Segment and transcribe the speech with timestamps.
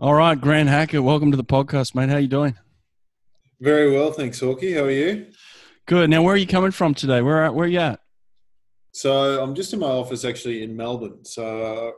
[0.00, 2.08] All right, Grant Hackett, welcome to the podcast, mate.
[2.08, 2.56] How you doing?
[3.60, 4.76] Very well, thanks, Hawkey.
[4.76, 5.26] How are you?
[5.86, 6.08] Good.
[6.08, 7.20] Now, where are you coming from today?
[7.20, 7.98] Where where are you at?
[8.92, 11.24] So I'm just in my office actually in Melbourne.
[11.24, 11.42] So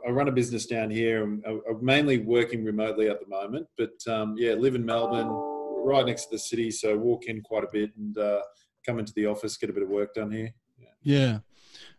[0.03, 1.21] uh, I run a business down here.
[1.21, 6.03] I'm, I'm mainly working remotely at the moment, but um, yeah, live in Melbourne, right
[6.03, 6.71] next to the city.
[6.71, 8.41] So walk in quite a bit and uh,
[8.83, 10.51] come into the office, get a bit of work done here.
[10.79, 10.87] Yeah.
[11.03, 11.39] yeah.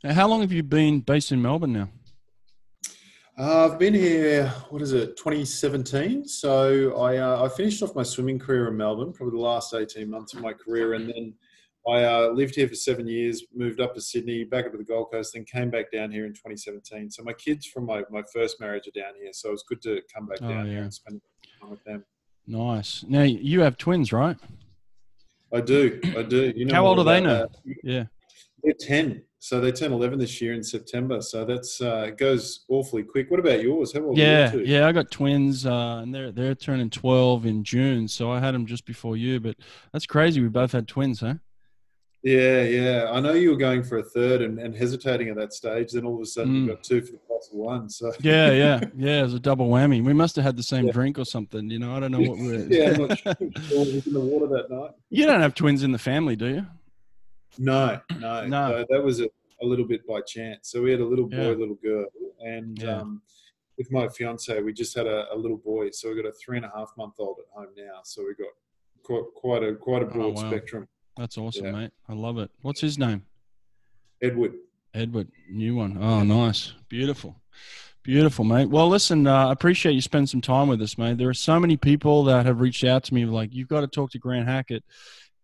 [0.03, 1.91] Now, how long have you been based in Melbourne now?
[3.43, 4.47] Uh, I've been here.
[4.71, 5.17] What is it?
[5.17, 6.29] 2017.
[6.29, 10.09] So I uh, I finished off my swimming career in Melbourne, probably the last 18
[10.09, 11.35] months of my career, and then
[11.89, 14.85] I uh, lived here for seven years, moved up to Sydney, back up to the
[14.85, 17.11] Gold Coast, then came back down here in 2017.
[17.11, 19.33] So my kids from my, my first marriage are down here.
[19.33, 20.75] So it was good to come back oh, down yeah.
[20.75, 21.21] here and spend
[21.61, 22.05] time with them.
[22.47, 23.05] Nice.
[23.09, 24.37] Now you have twins, right?
[25.53, 26.01] I do.
[26.17, 26.53] I do.
[26.55, 27.49] You know How old are they now?
[27.83, 28.05] Yeah.
[28.63, 29.23] They're 10.
[29.39, 31.21] So they turn 11 this year in September.
[31.21, 33.29] So that's uh, it goes awfully quick.
[33.29, 33.93] What about yours?
[33.93, 38.07] How old yeah, Yeah, I got twins, uh, and they're they're turning 12 in June.
[38.07, 39.57] So I had them just before you, but
[39.93, 40.41] that's crazy.
[40.41, 41.35] We both had twins, huh?
[42.23, 43.11] Yeah, yeah.
[43.11, 45.91] I know you were going for a third and, and hesitating at that stage.
[45.91, 46.61] Then all of a sudden mm.
[46.63, 47.91] you got two for the price of one.
[47.91, 49.21] So yeah, yeah, yeah.
[49.21, 50.05] It was a double whammy.
[50.05, 50.93] We must have had the same yeah.
[50.93, 51.69] drink or something.
[51.69, 52.67] You know, I don't know what we're.
[52.69, 53.35] yeah, I'm not sure.
[53.41, 54.93] in the water that night.
[55.11, 56.67] You don't have twins in the family, do you?
[57.59, 58.69] No, no, no.
[58.69, 59.29] So that was a,
[59.63, 60.71] a, little bit by chance.
[60.71, 61.57] So we had a little boy, yeah.
[61.57, 62.07] little girl,
[62.41, 62.99] and yeah.
[62.99, 63.23] um,
[63.79, 65.91] with my fiance, we just had a, a, little boy.
[65.91, 68.01] So we got a three and a half month old at home now.
[68.05, 68.53] So we got
[69.03, 70.51] quite, quite a quite a oh, broad oh, wow.
[70.51, 70.89] spectrum.
[71.17, 71.73] That's awesome, yeah.
[71.73, 71.91] mate.
[72.09, 72.51] I love it.
[72.63, 73.25] What's his name?
[74.23, 74.55] Edward.
[74.95, 75.99] Edward, new one.
[76.01, 77.41] Oh, nice, beautiful,
[78.03, 78.69] beautiful, mate.
[78.69, 81.17] Well, listen, uh, I appreciate you spending some time with us, mate.
[81.17, 83.87] There are so many people that have reached out to me, like you've got to
[83.87, 84.85] talk to Grant Hackett,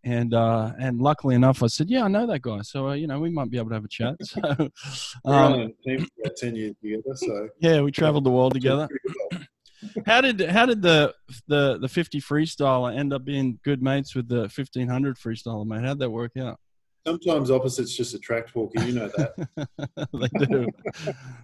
[0.05, 3.07] and uh, and luckily enough, I said, yeah, I know that guy, so uh, you
[3.07, 4.17] know we might be able to have a chat.
[5.25, 8.89] So, um, ten years together, so yeah, we traveled the world together
[10.07, 11.15] how did how did the
[11.47, 15.85] the the 50 freestyler end up being good mates with the 1500 freestyler, mate?
[15.85, 16.59] How'd that work out?
[17.09, 18.85] Sometimes opposites just attract, Walker.
[18.85, 20.09] You know that.
[20.13, 20.69] they do.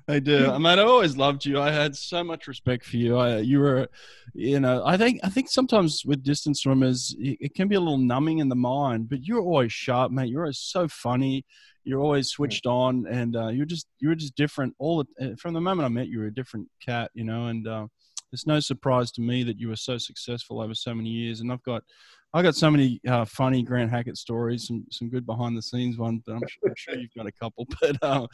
[0.07, 0.51] they do.
[0.51, 1.59] I mean, I always loved you.
[1.59, 3.17] I had so much respect for you.
[3.17, 3.89] I, you were,
[4.35, 7.97] you know, I think I think sometimes with distance swimmers, it can be a little
[7.97, 9.09] numbing in the mind.
[9.09, 10.29] But you're always sharp, mate.
[10.29, 11.47] You're always so funny.
[11.83, 14.75] You're always switched on, and uh, you're just you're just different.
[14.79, 17.67] All the, from the moment I met you, were a different cat, you know, and.
[17.67, 17.87] Uh,
[18.33, 21.41] it's no surprise to me that you were so successful over so many years.
[21.41, 21.85] And I've got,
[22.34, 25.97] I got so many uh, funny Grant Hackett stories, some some good behind the scenes
[25.97, 27.67] ones, but I'm sure, I'm sure you've got a couple.
[27.81, 28.27] But uh,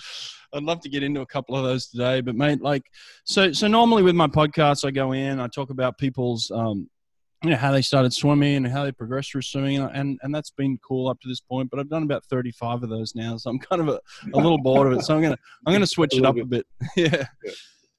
[0.54, 2.22] I'd love to get into a couple of those today.
[2.22, 2.82] But mate, like,
[3.24, 6.50] so so normally with my podcasts, I go in, I talk about people's.
[6.50, 6.88] Um,
[7.42, 10.50] you know how they started swimming and how they progressed through swimming and and that's
[10.50, 13.48] been cool up to this point but i've done about 35 of those now so
[13.48, 13.98] i'm kind of a,
[14.34, 16.66] a little bored of it so i'm gonna i'm gonna switch it up a bit
[16.96, 17.24] yeah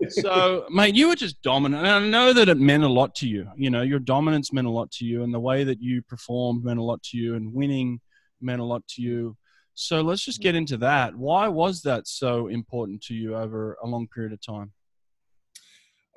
[0.09, 1.85] so, mate, you were just dominant.
[1.85, 3.47] And I know that it meant a lot to you.
[3.56, 6.63] You know, your dominance meant a lot to you, and the way that you performed
[6.63, 8.00] meant a lot to you, and winning
[8.41, 9.38] meant a lot to you.
[9.73, 11.16] So, let's just get into that.
[11.16, 14.72] Why was that so important to you over a long period of time?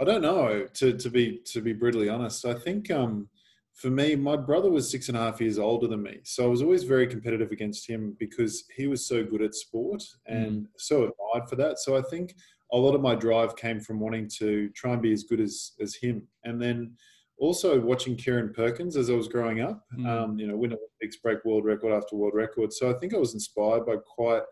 [0.01, 0.67] I don't know.
[0.75, 3.29] To to be to be brutally honest, I think um,
[3.75, 6.49] for me, my brother was six and a half years older than me, so I
[6.49, 10.67] was always very competitive against him because he was so good at sport and mm.
[10.77, 11.79] so admired for that.
[11.79, 12.35] So I think
[12.73, 15.73] a lot of my drive came from wanting to try and be as good as
[15.81, 16.95] as him, and then
[17.39, 19.85] also watching Kieren Perkins as I was growing up.
[19.99, 20.07] Mm.
[20.07, 22.73] Um, you know, win Olympics, break world record after world record.
[22.73, 24.43] So I think I was inspired by quite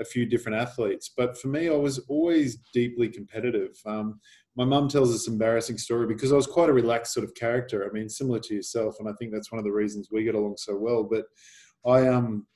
[0.00, 1.10] a few different athletes.
[1.16, 3.76] But for me, I was always deeply competitive.
[3.84, 4.20] Um,
[4.56, 7.88] my mum tells this embarrassing story because I was quite a relaxed sort of character.
[7.88, 10.34] I mean, similar to yourself, and I think that's one of the reasons we get
[10.34, 11.04] along so well.
[11.04, 11.24] But
[11.86, 12.46] I um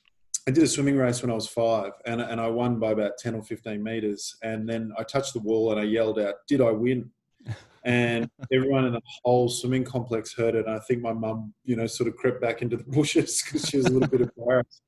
[0.48, 3.19] I did a swimming race when I was five, and and I won by about
[3.19, 4.36] ten or fifteen meters.
[4.42, 7.10] And then I touched the wall and I yelled out, "Did I win?"
[7.84, 10.66] And everyone in the whole swimming complex heard it.
[10.66, 13.68] And I think my mum, you know, sort of crept back into the bushes because
[13.68, 14.83] she was a little bit embarrassed.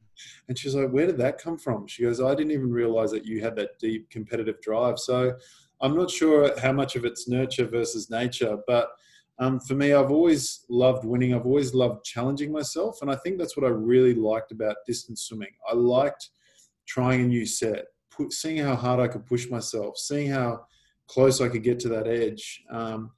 [0.47, 3.25] And she's like, "Where did that come from?" She goes, "I didn't even realize that
[3.25, 5.35] you had that deep competitive drive." So
[5.81, 8.91] I'm not sure how much of it's nurture versus nature, but
[9.39, 11.35] um, for me, I've always loved winning.
[11.35, 13.03] I've always loved challenging myself.
[13.03, 15.53] And I think that's what I really liked about distance swimming.
[15.69, 16.31] I liked
[16.87, 20.67] trying a new set, put, seeing how hard I could push myself, seeing how
[21.09, 22.63] close I could get to that edge.
[22.71, 23.11] Um,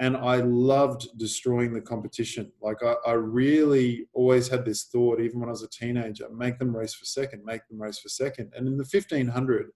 [0.00, 2.50] and I loved destroying the competition.
[2.60, 6.58] Like I, I, really always had this thought, even when I was a teenager, make
[6.58, 8.52] them race for second, make them race for second.
[8.56, 9.70] And in the 1500,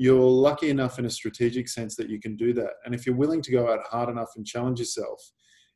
[0.00, 2.70] you're lucky enough in a strategic sense that you can do that.
[2.86, 5.20] And if you're willing to go out hard enough and challenge yourself,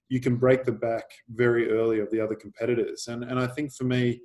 [0.09, 3.06] you can break the back very early of the other competitors.
[3.06, 4.23] And, and I think for me,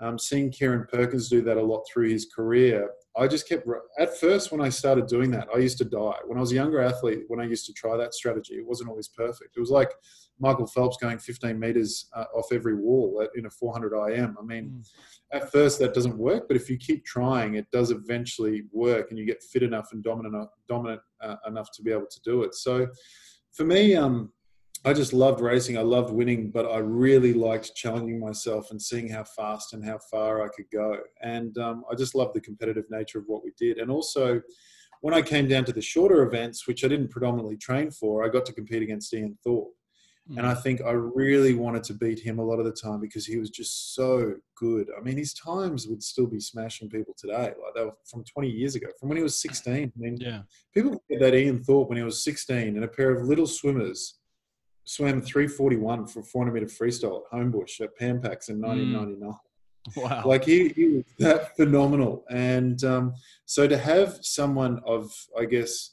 [0.00, 3.66] um, seeing Kieren Perkins do that a lot through his career, I just kept,
[3.98, 6.16] at first, when I started doing that, I used to die.
[6.26, 8.88] When I was a younger athlete, when I used to try that strategy, it wasn't
[8.88, 9.56] always perfect.
[9.56, 9.90] It was like
[10.38, 14.36] Michael Phelps going 15 meters uh, off every wall at, in a 400 IM.
[14.40, 14.88] I mean, mm.
[15.32, 19.18] at first that doesn't work, but if you keep trying, it does eventually work and
[19.18, 22.42] you get fit enough and dominant, enough, dominant uh, enough to be able to do
[22.42, 22.54] it.
[22.54, 22.86] So
[23.52, 24.32] for me, um,
[24.84, 25.76] I just loved racing.
[25.76, 29.98] I loved winning, but I really liked challenging myself and seeing how fast and how
[30.10, 30.96] far I could go.
[31.20, 33.76] And um, I just loved the competitive nature of what we did.
[33.76, 34.40] And also,
[35.02, 38.28] when I came down to the shorter events, which I didn't predominantly train for, I
[38.28, 39.68] got to compete against Ian Thorpe.
[40.30, 40.38] Mm.
[40.38, 43.26] And I think I really wanted to beat him a lot of the time because
[43.26, 44.88] he was just so good.
[44.98, 47.52] I mean, his times would still be smashing people today.
[47.62, 49.74] Like they were from 20 years ago, from when he was 16.
[49.74, 50.40] I mean, yeah.
[50.72, 54.19] people get that Ian Thorpe when he was 16 and a pair of little swimmers
[54.84, 59.30] swam 341 for 400 meter freestyle at Homebush at Pan Pacs in 1999.
[59.30, 59.36] Mm.
[59.96, 60.22] Wow.
[60.26, 62.24] Like he, he, was that phenomenal.
[62.30, 63.14] And um,
[63.46, 65.92] so to have someone of, I guess,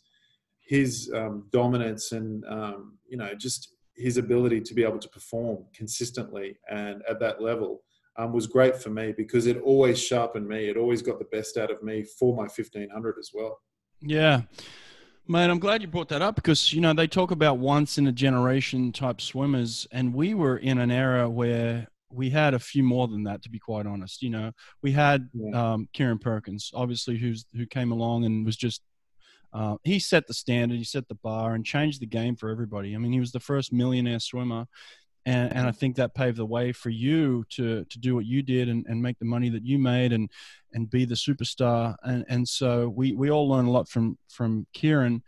[0.60, 5.66] his um, dominance and, um, you know, just his ability to be able to perform
[5.74, 7.81] consistently and at that level
[8.18, 10.69] um, was great for me because it always sharpened me.
[10.69, 13.60] It always got the best out of me for my 1500 as well.
[14.01, 14.42] Yeah.
[15.29, 18.07] Mate, I'm glad you brought that up because you know they talk about once in
[18.07, 22.81] a generation type swimmers, and we were in an era where we had a few
[22.81, 23.41] more than that.
[23.44, 25.74] To be quite honest, you know, we had yeah.
[25.74, 28.81] um, Kieren Perkins, obviously, who's who came along and was just
[29.51, 32.95] uh, he set the standard, he set the bar, and changed the game for everybody.
[32.95, 34.65] I mean, he was the first millionaire swimmer,
[35.27, 38.41] and, and I think that paved the way for you to to do what you
[38.41, 40.31] did and, and make the money that you made and
[40.71, 41.95] and be the superstar.
[42.01, 45.21] And and so we we all learn a lot from from Kieren.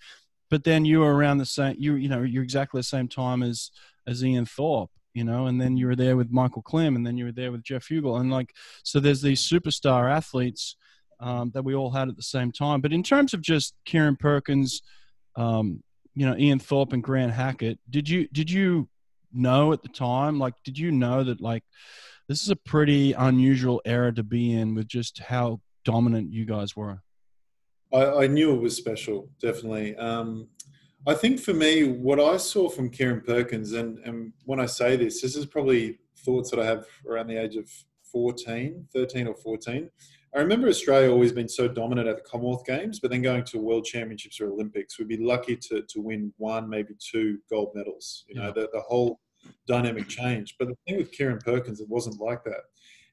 [0.50, 3.44] But then you were around the same you you know you're exactly the same time
[3.44, 3.72] as
[4.08, 7.18] as Ian Thorpe you know and then you were there with Michael Klim and then
[7.18, 10.78] you were there with Geoff Huegill and like so there's these superstar athletes
[11.20, 12.80] um, that we all had at the same time.
[12.80, 14.82] But in terms of just Kieren Perkins
[15.36, 15.84] um,
[16.16, 18.88] you know Ian Thorpe and Grant Hackett did you did you
[19.34, 20.40] know at the time?
[20.40, 21.64] Like, did you know that like
[22.28, 26.76] this is a pretty unusual era to be in with just how dominant you guys
[26.76, 27.02] were?
[27.94, 29.96] I, I knew it was special, definitely.
[29.96, 30.48] Um,
[31.08, 34.96] I think for me, what I saw from Kieren Perkins, and, and when I say
[34.96, 37.70] this, this is probably thoughts that I have around the age of
[38.12, 39.90] 14, 13 or 14.
[40.36, 43.60] I remember Australia always been so dominant at the Commonwealth Games, but then going to
[43.60, 48.26] World Championships or Olympics, we'd be lucky to, to win one, maybe two gold medals.
[48.28, 48.52] You know, yeah.
[48.52, 49.20] the, the whole
[49.68, 50.56] dynamic change.
[50.60, 52.62] But the thing with Kieren Perkins, it wasn't like that.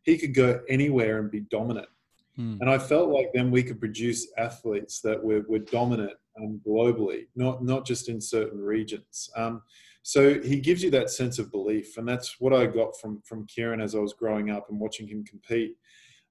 [0.02, 1.88] He could go anywhere and be dominant.
[2.36, 2.58] Hmm.
[2.60, 7.28] And I felt like then we could produce athletes that were, were dominant um, globally,
[7.34, 9.30] not, not just in certain regions.
[9.36, 9.62] Um,
[10.02, 11.96] so he gives you that sense of belief.
[11.96, 15.08] And that's what I got from, from Kieren as I was growing up and watching
[15.08, 15.76] him compete.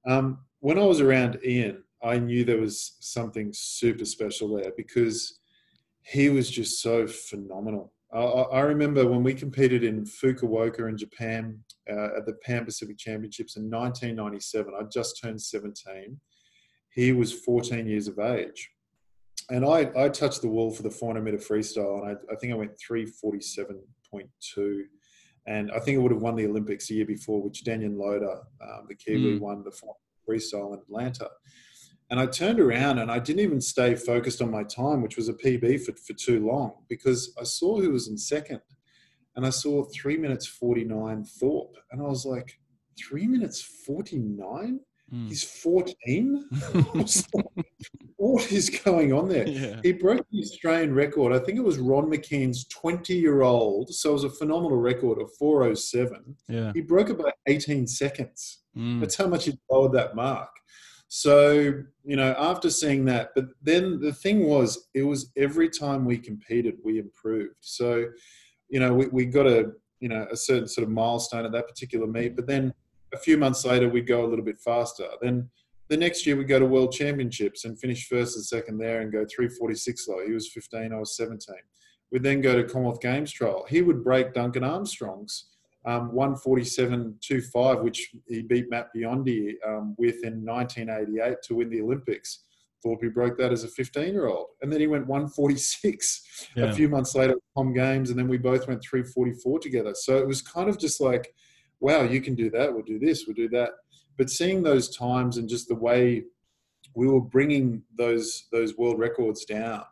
[0.06, 5.40] Um, when I was around Ian, I knew there was something super special there because
[6.04, 7.94] he was just so phenomenal.
[8.14, 11.60] I, I remember when we competed in Fukuoka in Japan
[11.90, 14.74] uh, at the Pan Pacific Championships in 1997.
[14.80, 16.20] I just turned 17.
[16.92, 18.70] He was 14 years of age.
[19.50, 22.54] And I, I touched the wall for the 400 meter freestyle, and I, I think
[22.54, 24.82] I went 347.2
[25.48, 28.42] and I think it would have won the Olympics the year before, which Danyon Loader,
[28.62, 29.40] um, the Kiwi, mm.
[29.40, 29.72] won the
[30.28, 31.30] freestyle in Atlanta.
[32.10, 35.30] And I turned around and I didn't even stay focused on my time, which was
[35.30, 38.62] a PB for, for too long, because I saw who was in second.
[39.36, 41.76] And I saw three minutes 49 Thorpe.
[41.92, 42.60] And I was like,
[42.98, 44.80] three minutes 49?
[45.16, 45.30] Mm.
[45.30, 46.50] He's 14?
[48.18, 49.48] what is going on there?
[49.48, 49.80] Yeah.
[49.84, 51.34] He broke the Australian record.
[51.34, 53.94] I think it was Ron McKeon's 20 year old.
[53.94, 56.36] So it was a phenomenal record of 407.
[56.48, 56.72] Yeah.
[56.74, 58.64] He broke it by 18 seconds.
[58.78, 59.00] Mm.
[59.00, 60.50] That's how much he lowered that mark.
[61.08, 61.72] So,
[62.04, 66.18] you know, after seeing that, but then the thing was, it was every time we
[66.18, 67.56] competed, we improved.
[67.62, 68.08] So,
[68.70, 71.68] you know, we, we got a, you know, a certain sort of milestone at that
[71.68, 72.74] particular meet, but then
[73.16, 75.08] a few months later, we'd go a little bit faster.
[75.22, 75.50] Then
[75.90, 79.12] the next year, we'd go to World Championships and finish first and second there and
[79.12, 80.26] go 346 low.
[80.26, 81.56] He was 15, I was 17.
[82.12, 83.66] We'd then go to Commonwealth Games trial.
[83.68, 85.48] He would break Duncan Armstrong's
[85.86, 92.44] um, 147.25, which he beat Matt Biondi um, with in 1988 to win the Olympics.
[92.84, 94.48] Thorpe he broke that as a 15 year old.
[94.62, 96.66] And then he went 146 yeah.
[96.66, 99.94] a few months later at Com Games, and then we both went 344 together.
[99.96, 101.34] So it was kind of just like,
[101.86, 103.72] wow, you can do that, we'll do this, we'll do that.
[104.18, 106.24] But seeing those times and just the way
[106.96, 109.84] we were bringing those those world records down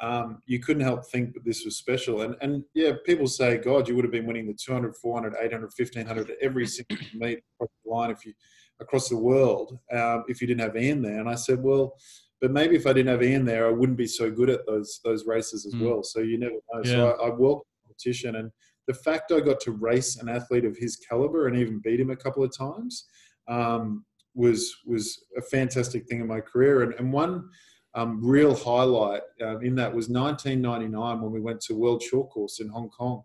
[0.00, 2.22] um, you couldn't help think that this was special.
[2.22, 5.70] And, and yeah, people say, God, you would have been winning the 200, 400, 800,
[5.76, 8.32] 1500 every single meet across the line if you
[8.80, 11.20] across the world um, if you didn't have Ian there.
[11.20, 11.96] And I said, well,
[12.40, 15.00] but maybe if I didn't have Ian there, I wouldn't be so good at those
[15.04, 15.84] those races as mm.
[15.84, 16.02] well.
[16.02, 16.80] So you never know.
[16.82, 16.90] Yeah.
[16.92, 18.50] So I, I welcome competition, and
[18.86, 22.10] the fact I got to race an athlete of his caliber and even beat him
[22.10, 23.06] a couple of times
[23.48, 26.82] um, was was a fantastic thing in my career.
[26.82, 27.48] And, and one
[27.94, 32.60] um, real highlight uh, in that was 1999 when we went to World Short Course
[32.60, 33.22] in Hong Kong,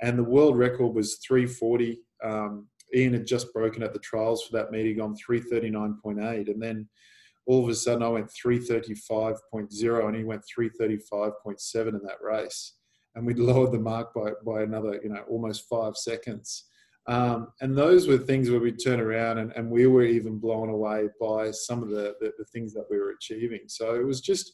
[0.00, 2.00] and the world record was 340.
[2.22, 6.88] Um, Ian had just broken at the trials for that meeting on 339.8, and then
[7.46, 12.74] all of a sudden I went 335.0 and he went 335.7 in that race.
[13.14, 16.64] And we'd lowered the mark by, by another, you know, almost five seconds.
[17.06, 20.70] Um, and those were things where we'd turn around and, and we were even blown
[20.70, 23.60] away by some of the, the, the things that we were achieving.
[23.66, 24.52] So it was just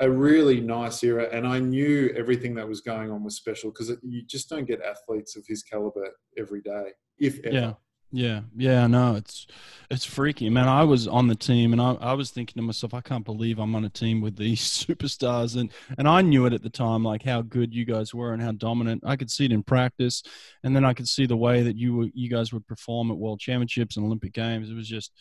[0.00, 1.28] a really nice era.
[1.32, 4.80] And I knew everything that was going on was special because you just don't get
[4.82, 6.86] athletes of his caliber every day,
[7.18, 7.54] if ever.
[7.54, 7.72] Yeah.
[8.10, 9.46] Yeah, yeah, no, it's
[9.90, 10.66] it's freaky, man.
[10.66, 13.58] I was on the team, and I, I was thinking to myself, I can't believe
[13.58, 17.04] I'm on a team with these superstars, and and I knew it at the time,
[17.04, 19.02] like how good you guys were and how dominant.
[19.04, 20.22] I could see it in practice,
[20.64, 23.18] and then I could see the way that you were, you guys would perform at
[23.18, 24.70] World Championships and Olympic Games.
[24.70, 25.12] It was just,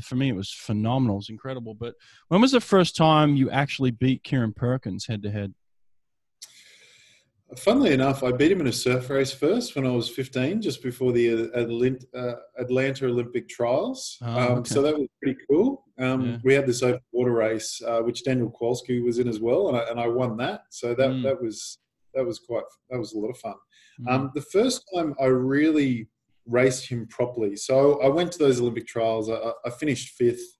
[0.00, 1.16] for me, it was phenomenal.
[1.16, 1.74] It was incredible.
[1.74, 1.94] But
[2.28, 5.52] when was the first time you actually beat Kieren Perkins head to head?
[7.56, 10.82] Funnily enough, I beat him in a surf race first when I was 15, just
[10.82, 14.18] before the uh, Atlanta Olympic trials.
[14.22, 14.74] Oh, um, okay.
[14.74, 15.84] So that was pretty cool.
[15.98, 16.36] Um, yeah.
[16.44, 19.76] We had this open water race, uh, which Daniel Kowalski was in as well, and
[19.76, 20.62] I, and I won that.
[20.70, 21.22] So that mm.
[21.24, 21.78] that was
[22.14, 23.54] that was quite that was a lot of fun.
[24.00, 24.10] Mm.
[24.10, 26.08] Um, the first time I really
[26.46, 29.28] raced him properly, so I went to those Olympic trials.
[29.28, 30.56] I, I finished fifth.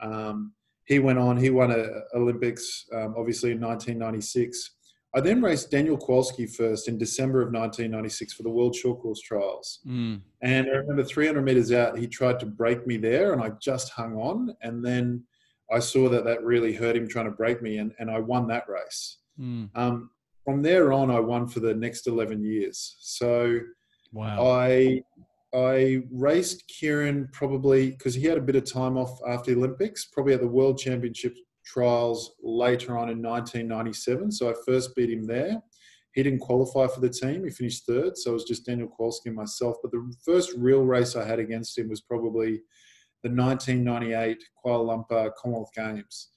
[0.00, 0.54] Um,
[0.86, 1.36] he went on.
[1.36, 4.72] He won a Olympics, um, obviously in 1996
[5.14, 9.20] I then raced Daniel Kowalski first in December of 1996 for the World Short Course
[9.20, 9.80] Trials.
[9.86, 10.22] Mm.
[10.40, 13.90] And I remember 300 meters out, he tried to break me there, and I just
[13.90, 14.56] hung on.
[14.62, 15.24] And then
[15.70, 18.46] I saw that that really hurt him trying to break me, and, and I won
[18.48, 19.18] that race.
[19.38, 19.68] Mm.
[19.74, 20.10] Um,
[20.44, 22.96] from there on, I won for the next 11 years.
[23.00, 23.60] So
[24.12, 24.46] wow.
[24.46, 25.02] I
[25.54, 30.06] I raced Kieren probably because he had a bit of time off after the Olympics,
[30.06, 31.38] probably at the World Championships
[31.72, 34.30] trials later on in 1997.
[34.32, 35.62] So I first beat him there.
[36.14, 37.44] He didn't qualify for the team.
[37.44, 38.18] He finished third.
[38.18, 39.76] So it was just Daniel Kowalski and myself.
[39.82, 42.60] But the first real race I had against him was probably
[43.22, 46.28] the 1998 Kuala Lumpur Commonwealth Games.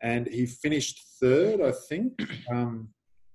[0.00, 2.12] And he finished third, I think.
[2.50, 2.88] Um,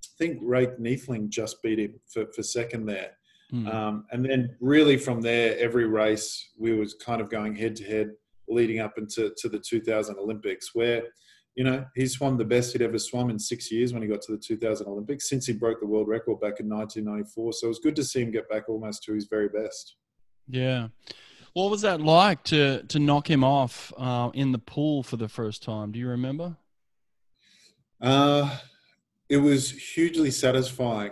[0.03, 3.11] I think Ryk Neethling just beat him for, for second there.
[3.51, 3.73] Mm.
[3.73, 7.83] Um, and then really from there, every race we was kind of going head to
[7.83, 8.11] head
[8.47, 11.03] leading up into to the 2000 Olympics, where
[11.55, 14.21] you know, he swam the best he'd ever swum in six years when he got
[14.23, 17.53] to the 2000 Olympics since he broke the world record back in 1994.
[17.53, 19.97] So it was good to see him get back almost to his very best.
[20.47, 20.87] Yeah.
[21.53, 25.29] What was that like to to knock him off uh, in the pool for the
[25.29, 25.91] first time?
[25.91, 26.57] Do you remember?
[28.01, 28.57] Uh,
[29.29, 31.11] it was hugely satisfying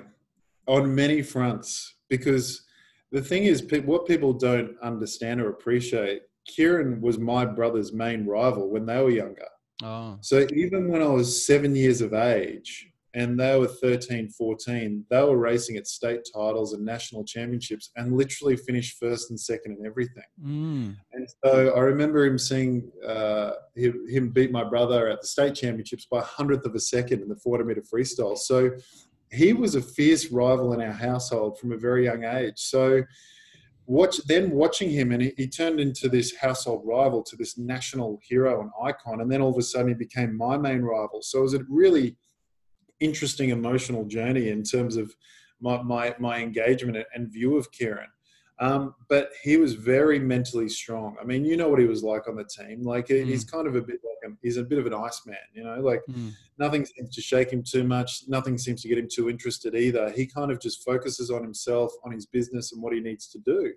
[0.68, 2.66] on many fronts because
[3.12, 8.70] the thing is, what people don't understand or appreciate, Kieren was my brother's main rival
[8.70, 9.48] when they were younger.
[9.84, 10.18] Oh.
[10.22, 15.22] So even when I was seven years of age and they were 13, 14, they
[15.22, 19.86] were racing at state titles and national championships and literally finished first and second in
[19.86, 20.24] everything.
[20.42, 20.96] Mm.
[21.12, 26.06] And so I remember him seeing uh, him beat my brother at the state championships
[26.06, 28.38] by a hundredth of a second in the 400 meter freestyle.
[28.38, 28.72] So
[29.32, 32.58] he was a fierce rival in our household from a very young age.
[32.58, 33.04] So
[33.92, 38.18] watch then watching him and he, he, turned into this household rival to this national
[38.24, 41.22] hero and icon and then all of a sudden he became my main rival.
[41.22, 42.16] So it was a really
[43.02, 45.14] interesting emotional journey in terms of
[45.60, 48.08] my, my, my engagement and view of Kieren
[48.62, 51.18] um, but he was very mentally strong.
[51.20, 52.84] I mean, you know what he was like on the team.
[52.84, 53.26] Like mm.
[53.26, 55.36] he's kind of a bit like a, he's a bit of an ice man.
[55.52, 56.32] You know, like mm.
[56.60, 58.22] nothing seems to shake him too much.
[58.28, 60.12] Nothing seems to get him too interested either.
[60.12, 63.40] He kind of just focuses on himself, on his business, and what he needs to
[63.40, 63.74] do.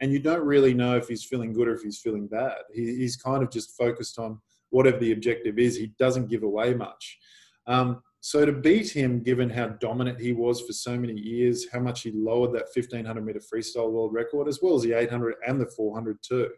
[0.00, 2.58] And you don't really know if he's feeling good or if he's feeling bad.
[2.72, 4.38] He, he's kind of just focused on
[4.70, 5.74] whatever the objective is.
[5.74, 7.18] He doesn't give away much.
[7.66, 11.80] Um, so to beat him, given how dominant he was for so many years, how
[11.80, 15.60] much he lowered that 1500 meter freestyle world record, as well as the 800 and
[15.60, 16.50] the 400 too,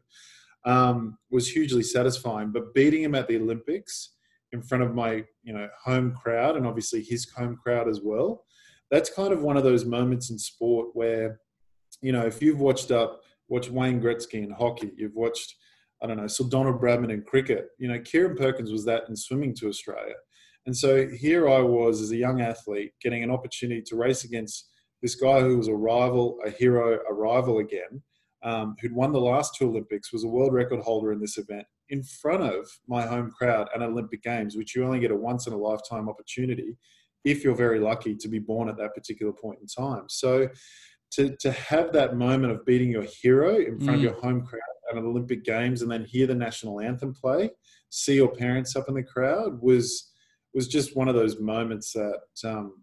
[0.65, 2.51] um, was hugely satisfying.
[2.51, 4.15] But beating him at the Olympics
[4.53, 8.45] in front of my you know home crowd and obviously his home crowd as well,
[8.91, 11.41] that's kind of one of those moments in sport where,
[12.01, 15.55] you know, if you've watched up, watched Wayne Gretzky in hockey, you've watched
[16.03, 17.69] I don't know, Sir Donald Bradman in cricket.
[17.79, 20.15] You know, Kieren Perkins was that in swimming to Australia.
[20.71, 24.71] And so here I was as a young athlete getting an opportunity to race against
[25.03, 28.01] this guy who was a rival, a hero, a rival again
[28.45, 31.67] um, who'd won the last two Olympics, was a world record holder in this event
[31.89, 35.49] in front of my home crowd at Olympic Games, which you only get a once
[35.49, 36.77] in a lifetime opportunity
[37.25, 40.05] if you're very lucky to be born at that particular point in time.
[40.09, 40.51] So
[41.15, 43.95] to, to have that moment of beating your hero in front mm.
[43.95, 47.51] of your home crowd at an Olympic Games and then hear the national anthem play,
[47.89, 50.10] see your parents up in the crowd was
[50.55, 52.83] was just one of those moments that um,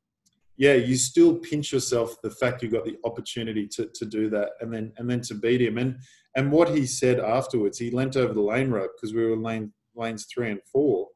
[0.58, 4.50] yeah, you still pinch yourself the fact you got the opportunity to, to do that
[4.60, 5.78] and then and then to beat him.
[5.78, 5.98] And
[6.36, 9.72] and what he said afterwards, he leant over the lane rope because we were lane
[9.96, 11.08] lanes three and four.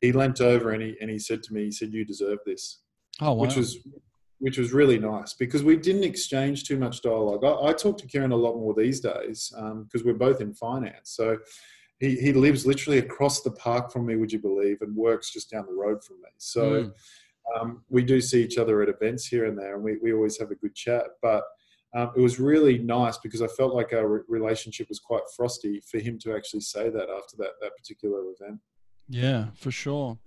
[0.00, 2.80] He leant over and he and he said to me, he said, "You deserve this."
[3.20, 3.42] Oh, wow.
[3.42, 3.78] Which was
[4.38, 7.44] which was really nice because we didn't exchange too much dialogue.
[7.44, 10.54] I, I talk to Kieren a lot more these days because um, we're both in
[10.54, 11.10] finance.
[11.10, 11.36] So
[12.00, 15.50] he, he lives literally across the park from me, would you believe, and works just
[15.50, 16.30] down the road from me.
[16.38, 16.92] So mm.
[17.60, 20.38] um, we do see each other at events here and there, and we, we always
[20.38, 21.04] have a good chat.
[21.20, 21.44] But
[21.94, 25.80] um, it was really nice because I felt like our re- relationship was quite frosty
[25.90, 28.60] for him to actually say that after that, that particular event.
[29.08, 30.18] Yeah, for sure.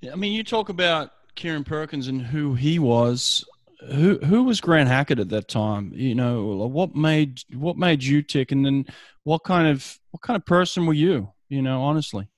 [0.00, 3.44] Yeah, I mean, you talk about Kieren Perkins and who he was.
[3.90, 5.92] Who who was Grant Hackett at that time?
[5.94, 8.86] You know, what made what made you tick, and then
[9.24, 11.32] what kind of what kind of person were you?
[11.48, 12.28] You know, honestly.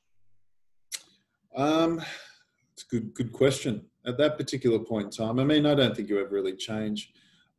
[1.57, 2.03] Um,
[2.73, 3.85] it's a good good question.
[4.07, 7.13] At that particular point in time, I mean, I don't think you ever really change.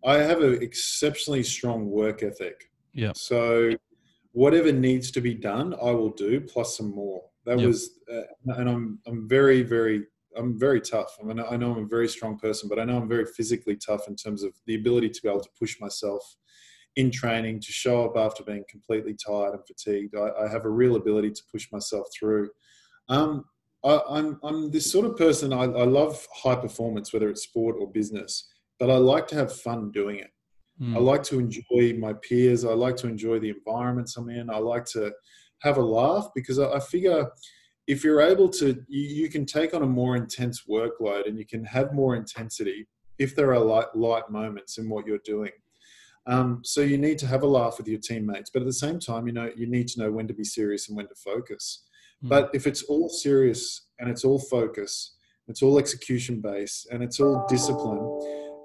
[0.05, 2.69] I have an exceptionally strong work ethic.
[2.93, 3.13] Yeah.
[3.15, 3.71] So
[4.31, 7.23] whatever needs to be done, I will do plus some more.
[7.45, 7.67] That yep.
[7.67, 8.21] was, uh,
[8.57, 10.05] and I'm I'm very very
[10.37, 11.17] I'm very tough.
[11.21, 13.75] I mean, I know I'm a very strong person, but I know I'm very physically
[13.75, 16.21] tough in terms of the ability to be able to push myself
[16.95, 20.15] in training, to show up after being completely tired and fatigued.
[20.15, 22.49] I, I have a real ability to push myself through.
[23.09, 23.45] Um,
[23.83, 25.53] I, am I'm, I'm this sort of person.
[25.53, 28.49] I, I love high performance, whether it's sport or business,
[28.79, 30.31] but I like to have fun doing it.
[30.81, 30.95] Mm.
[30.95, 32.65] I like to enjoy my peers.
[32.65, 34.49] I like to enjoy the environments I'm in.
[34.49, 35.11] I like to
[35.61, 37.29] have a laugh because I, I figure
[37.87, 41.45] if you're able to, you, you, can take on a more intense workload and you
[41.45, 42.87] can have more intensity
[43.19, 45.51] if there are light, light moments in what you're doing.
[46.27, 48.99] Um, so you need to have a laugh with your teammates, but at the same
[48.99, 51.85] time, you know you need to know when to be serious and when to focus.
[52.23, 52.29] Mm.
[52.29, 55.15] But if it's all serious and it's all focus,
[55.47, 58.19] it's all execution based, and it's all discipline,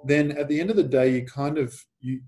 [0.06, 2.22] then at the end of the day, you kind of you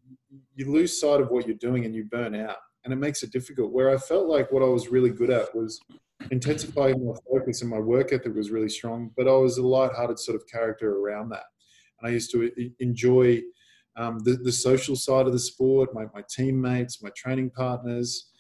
[0.55, 3.33] you lose sight of what you're doing and you burn out, and it makes it
[3.33, 3.73] difficult.
[3.73, 5.81] Where I felt like what I was really good at was
[6.31, 10.19] intensifying my focus and my work ethic was really strong, but I was a light-hearted
[10.19, 11.45] sort of character around that.
[12.01, 13.43] And I used to enjoy
[13.97, 18.31] um, the, the social side of the sport, my, my teammates, my training partners.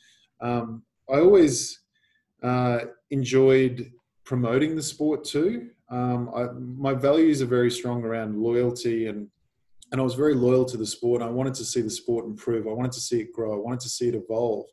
[0.40, 1.80] Um, I always
[2.42, 3.90] uh, enjoyed
[4.24, 5.70] promoting the sport too.
[5.90, 9.28] Um, I, my values are very strong around loyalty and
[9.92, 11.20] and I was very loyal to the sport.
[11.20, 12.66] I wanted to see the sport improve.
[12.66, 13.52] I wanted to see it grow.
[13.52, 14.66] I wanted to see it evolve.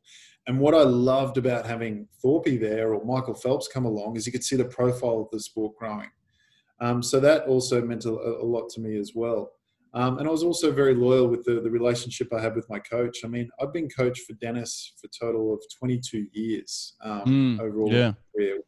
[0.48, 4.32] And what I loved about having Thorpe there or Michael Phelps come along is you
[4.32, 6.10] could see the profile of the sport growing.
[6.82, 9.52] Um, so that also meant a, a, lot to me as well.
[9.94, 12.80] Um, and I was also very loyal with the, the relationship I had with my
[12.80, 13.20] coach.
[13.26, 17.60] I mean, I've been coach for Dennis for a total of 22 years um, mm,
[17.60, 18.14] overall yeah.
[18.34, 18.60] career.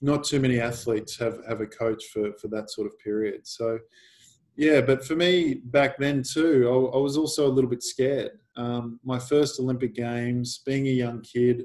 [0.00, 3.46] Not too many athletes have, have a coach for, for that sort of period.
[3.46, 3.78] So,
[4.56, 8.32] yeah, but for me back then too, I, I was also a little bit scared.
[8.56, 11.64] Um, my first Olympic Games, being a young kid,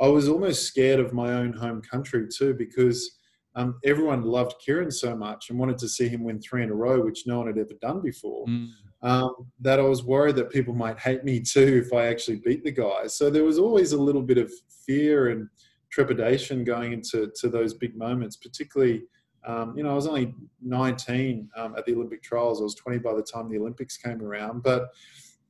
[0.00, 3.18] I was almost scared of my own home country too because
[3.54, 6.74] um, everyone loved Kieren so much and wanted to see him win three in a
[6.74, 8.46] row, which no one had ever done before.
[8.46, 8.68] Mm.
[9.00, 12.64] Um, that I was worried that people might hate me too if I actually beat
[12.64, 13.06] the guy.
[13.06, 14.52] So there was always a little bit of
[14.86, 15.48] fear and
[15.90, 19.02] trepidation going into to those big moments, particularly
[19.44, 22.60] um, you know, I was only 19 um, at the Olympic trials.
[22.60, 24.90] I was 20 by the time the Olympics came around, but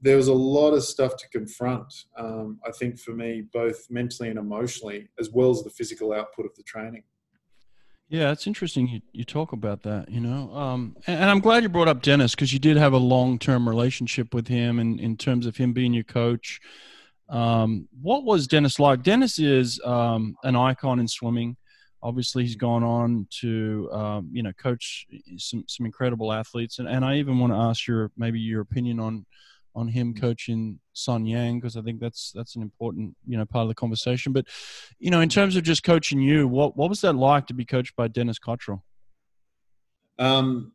[0.00, 1.92] there was a lot of stuff to confront.
[2.16, 6.46] Um, I think for me, both mentally and emotionally, as well as the physical output
[6.46, 7.02] of the training.
[8.08, 10.50] Yeah, it's interesting you, you talk about that, you know.
[10.54, 13.38] Um, and, and, I'm glad you brought up Dennis because you did have a long
[13.38, 16.58] term relationship with him and in terms of him being your coach.
[17.28, 19.02] Um, what was Dennis like?
[19.02, 21.58] Dennis is um, an icon in swimming
[22.02, 25.06] obviously he's gone on to um, you know coach
[25.36, 29.00] some some incredible athletes and, and I even want to ask your maybe your opinion
[29.00, 29.26] on
[29.74, 33.62] on him coaching Sun Yang because I think that's that's an important you know part
[33.62, 34.46] of the conversation but
[34.98, 37.64] you know in terms of just coaching you what what was that like to be
[37.64, 38.82] coached by Dennis Cotterell
[40.18, 40.72] um,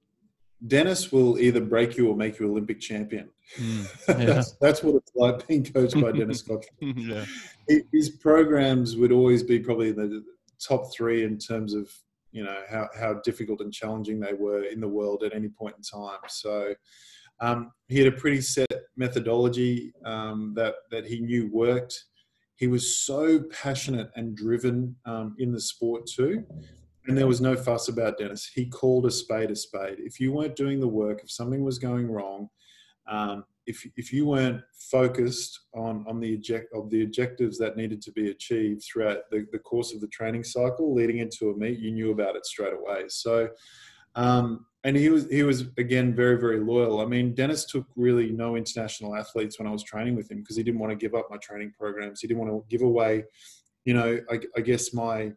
[0.65, 3.29] Dennis will either break you or make you Olympic champion.
[3.59, 4.25] Mm, yeah.
[4.25, 6.65] that's, that's, what it's like being coached by Dennis Cotterell.
[6.79, 7.25] yeah.
[7.91, 10.23] His programs would always be probably the,
[10.67, 11.91] top three in terms of
[12.32, 15.76] you know how, how difficult and challenging they were in the world at any point
[15.78, 16.19] in time.
[16.28, 16.73] So
[17.39, 21.95] Um, he had a pretty set methodology um, that that he knew worked.
[22.56, 26.45] He was so passionate and driven um, in the sport too,
[27.08, 28.52] and there was no fuss about Dennis.
[28.54, 29.97] He called a spade a spade.
[29.99, 32.49] If you weren't doing the work, if something was going wrong,
[33.08, 38.02] um, if if you weren't focused on on the object of the objectives that needed
[38.02, 41.80] to be achieved throughout the, the course of the training cycle leading into a meet,
[41.80, 43.06] you knew about it straight away.
[43.08, 43.49] So,
[44.15, 46.99] um, and he was he was again very very loyal.
[46.99, 50.58] I mean, Dennis took really no international athletes when I was training with him because
[50.58, 52.21] he didn't want to give up my training programs.
[52.21, 53.23] He didn't want to give away,
[53.86, 55.32] you know, I, I guess my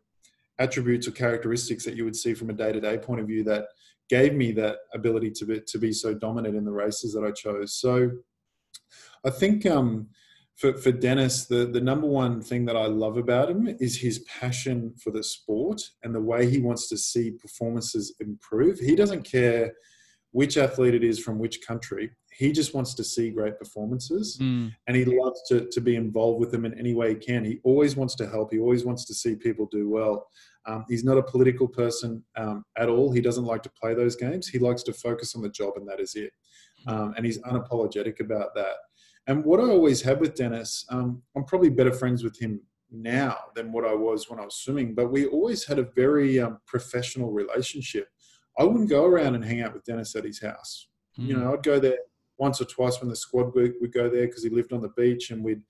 [0.58, 3.44] attributes or characteristics that you would see from a day to day point of view
[3.44, 3.66] that
[4.08, 7.32] gave me that ability to be, to be so dominant in the races that I
[7.32, 7.74] chose.
[7.74, 8.10] So
[9.24, 10.08] I think um,
[10.56, 14.20] for, for Dennis, the, the number one thing that I love about him is his
[14.20, 18.78] passion for the sport and the way he wants to see performances improve.
[18.78, 19.72] He doesn't care
[20.32, 22.10] which athlete it is from which country.
[22.30, 24.70] He just wants to see great performances mm.
[24.86, 27.44] and he loves to, to be involved with them in any way he can.
[27.44, 30.28] He always wants to help, he always wants to see people do well.
[30.66, 33.12] Um, he's not a political person um, at all.
[33.12, 34.48] He doesn't like to play those games.
[34.48, 36.32] He likes to focus on the job, and that is it.
[36.86, 38.74] Um, and he's unapologetic about that.
[39.26, 43.36] And what I always had with Dennis, um, I'm probably better friends with him now
[43.54, 46.58] than what I was when I was swimming, but we always had a very um,
[46.66, 48.08] professional relationship.
[48.58, 50.88] I wouldn't go around and hang out with Dennis at his house.
[51.18, 51.26] Mm.
[51.26, 51.54] You know, hmm.
[51.54, 51.98] I'd go there
[52.38, 54.90] once or twice when the squad would, would go there because he lived on the
[54.90, 55.62] beach and we'd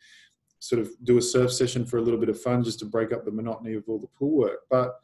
[0.58, 3.12] sort of do a surf session for a little bit of fun just to break
[3.12, 4.60] up the monotony of all the pool work.
[4.70, 4.94] But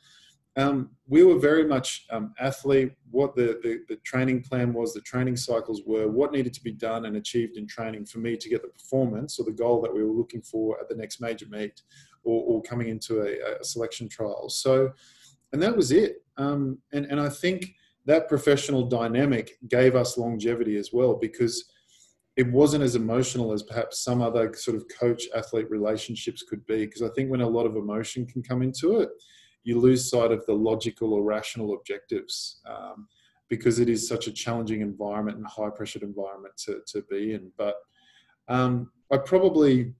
[0.56, 5.00] um, we were very much um, athlete, what the, the, the, training plan was, the
[5.00, 8.48] training cycles were, what needed to be done and achieved in training for me to
[8.50, 11.46] get the performance or the goal that we were looking for at the next major
[11.48, 11.80] meet
[12.22, 14.50] or, or coming into a, a, selection trial.
[14.50, 14.92] So,
[15.54, 16.16] and that was it.
[16.36, 21.71] Um, and, and I think that professional dynamic gave us longevity as well because
[22.36, 26.86] it wasn't as emotional as perhaps some other sort of coach athlete relationships could be.
[26.86, 29.10] Because I think when a lot of emotion can come into it,
[29.64, 33.06] you lose sight of the logical or rational objectives um,
[33.48, 37.52] because it is such a challenging environment and high pressured environment to, to be in.
[37.58, 37.76] But
[38.48, 39.94] um, I probably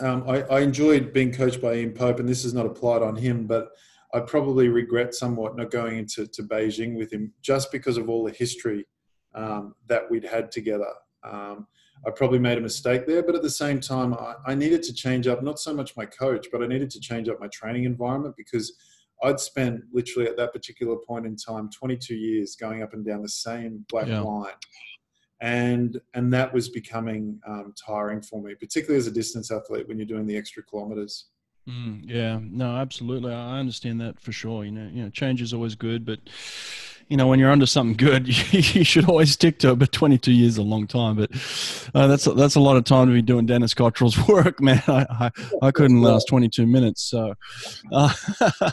[0.00, 3.14] um, I, I, enjoyed being coached by Ian Pope, and this is not applied on
[3.14, 3.68] him, but
[4.14, 8.24] I probably regret somewhat not going into to Beijing with him just because of all
[8.24, 8.86] the history
[9.34, 10.92] um, that we'd had together.
[11.24, 11.66] Um,
[12.06, 14.92] I probably made a mistake there, but at the same time, I, I, needed to
[14.92, 17.84] change up not so much my coach, but I needed to change up my training
[17.84, 18.76] environment because
[19.22, 23.22] I'd spent literally at that particular point in time 22 years going up and down
[23.22, 24.20] the same black yeah.
[24.20, 24.54] line.
[25.40, 29.98] And, and that was becoming um, tiring for me, particularly as a distance athlete when
[29.98, 31.26] you're doing the extra kilometers.
[31.68, 33.32] Mm, yeah, no, absolutely.
[33.32, 34.64] I understand that for sure.
[34.64, 36.18] You know, you know, change is always good, but
[37.12, 39.78] you know, when you're under something good, you should always stick to it.
[39.78, 41.16] But 22 years is a long time.
[41.16, 41.30] But
[41.94, 44.82] uh, that's that's a lot of time to be doing Dennis Cotterell's work, man.
[44.88, 47.02] I I, I couldn't last 22 minutes.
[47.02, 47.34] So,
[47.92, 48.14] uh,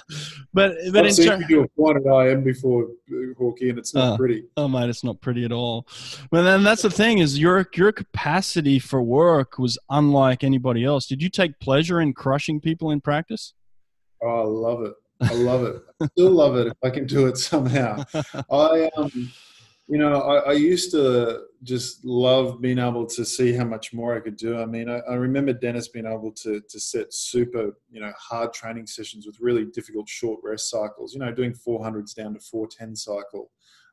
[0.54, 4.17] but but I've seen you do a at IM before Hawkey, and it's not uh,
[4.17, 4.45] pretty.
[4.56, 5.86] Oh man, it's not pretty at all.
[6.32, 11.08] But then that's the thing is your your capacity for work was unlike anybody else.
[11.08, 13.54] Did you take pleasure in crushing people in practice?
[14.23, 14.93] Oh, I love it.
[15.21, 15.82] I love it.
[16.01, 18.03] I still love it if I can do it somehow.
[18.51, 19.32] I um,
[19.88, 24.15] you know, I, I, used to just love being able to see how much more
[24.15, 24.60] I could do.
[24.60, 28.53] I mean, I, I, remember Dennis being able to to set super, you know, hard
[28.53, 31.13] training sessions with really difficult short rest cycles.
[31.13, 33.51] You know, doing 400s down to 410 cycle.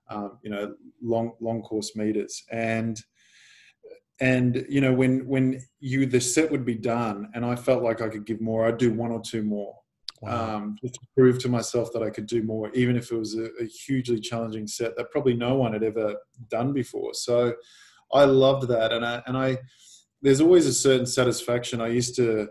[0.08, 3.00] Um, you know, long long course meters and
[4.20, 8.00] and you know when when you the set would be done and i felt like
[8.00, 9.74] i could give more i'd do one or two more
[10.20, 10.56] wow.
[10.56, 13.34] um, just to prove to myself that I could do more, even if it was
[13.36, 16.16] a, a, hugely challenging set that probably no one had ever
[16.48, 17.14] done before.
[17.14, 17.54] So
[18.12, 19.58] I loved that, and I and I
[20.22, 21.80] there's always a certain satisfaction.
[21.80, 22.48] I used to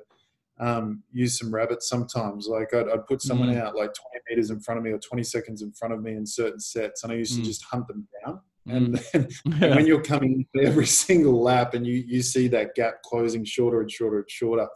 [0.59, 2.47] um, use some rabbits sometimes.
[2.47, 3.61] Like I'd, I'd put someone mm.
[3.61, 3.95] out like 20
[4.29, 7.03] meters in front of me or 20 seconds in front of me in certain sets,
[7.03, 7.41] and I used mm.
[7.41, 8.39] to just hunt them down.
[8.67, 8.75] Mm.
[8.75, 9.27] And then
[9.59, 9.75] yeah.
[9.75, 13.91] when you're coming every single lap and you, you see that gap closing shorter and
[13.91, 14.67] shorter and shorter,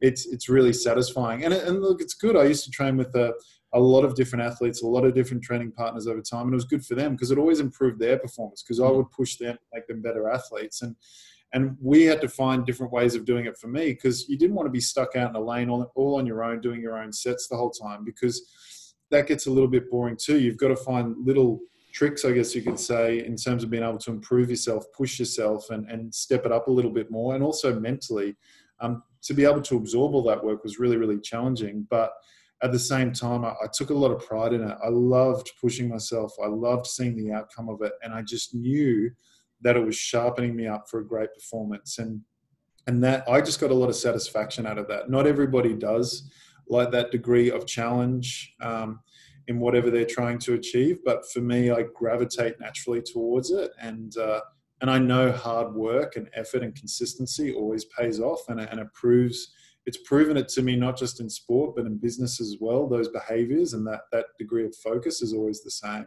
[0.00, 1.44] it's it's really satisfying.
[1.44, 2.36] And and look, it's good.
[2.36, 3.34] I used to train with a,
[3.72, 6.56] a lot of different athletes, a lot of different training partners over time, and it
[6.56, 8.96] was good for them because it always improved their performance because I mm.
[8.96, 10.96] would push them, make them better athletes, and
[11.52, 14.54] and we had to find different ways of doing it for me because you didn't
[14.54, 16.96] want to be stuck out in a lane all, all on your own doing your
[16.96, 20.38] own sets the whole time because that gets a little bit boring too.
[20.38, 21.60] You've got to find little
[21.92, 25.18] tricks, I guess you could say, in terms of being able to improve yourself, push
[25.18, 28.36] yourself, and, and step it up a little bit more, and also mentally
[28.80, 31.86] um, to be able to absorb all that work was really, really challenging.
[31.90, 32.12] But
[32.62, 34.76] at the same time, I, I, took a lot of pride in it.
[34.82, 36.32] I loved pushing myself.
[36.42, 37.92] I loved seeing the outcome of it.
[38.02, 39.10] And I just knew
[39.62, 41.98] that it was sharpening me up for a great performance.
[41.98, 42.22] And
[42.86, 45.10] and that I just got a lot of satisfaction out of that.
[45.10, 46.30] Not everybody does
[46.68, 49.00] like that degree of challenge um,
[49.48, 54.16] in whatever they're trying to achieve, but for me, I gravitate naturally towards it, and
[54.16, 54.40] uh,
[54.80, 58.92] and I know hard work and effort and consistency always pays off, and, and it
[58.94, 59.52] proves
[59.86, 62.86] it's proven it to me not just in sport but in business as well.
[62.86, 66.06] Those behaviors and that that degree of focus is always the same,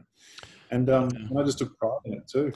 [0.72, 2.54] and um, and I just took pride in it too.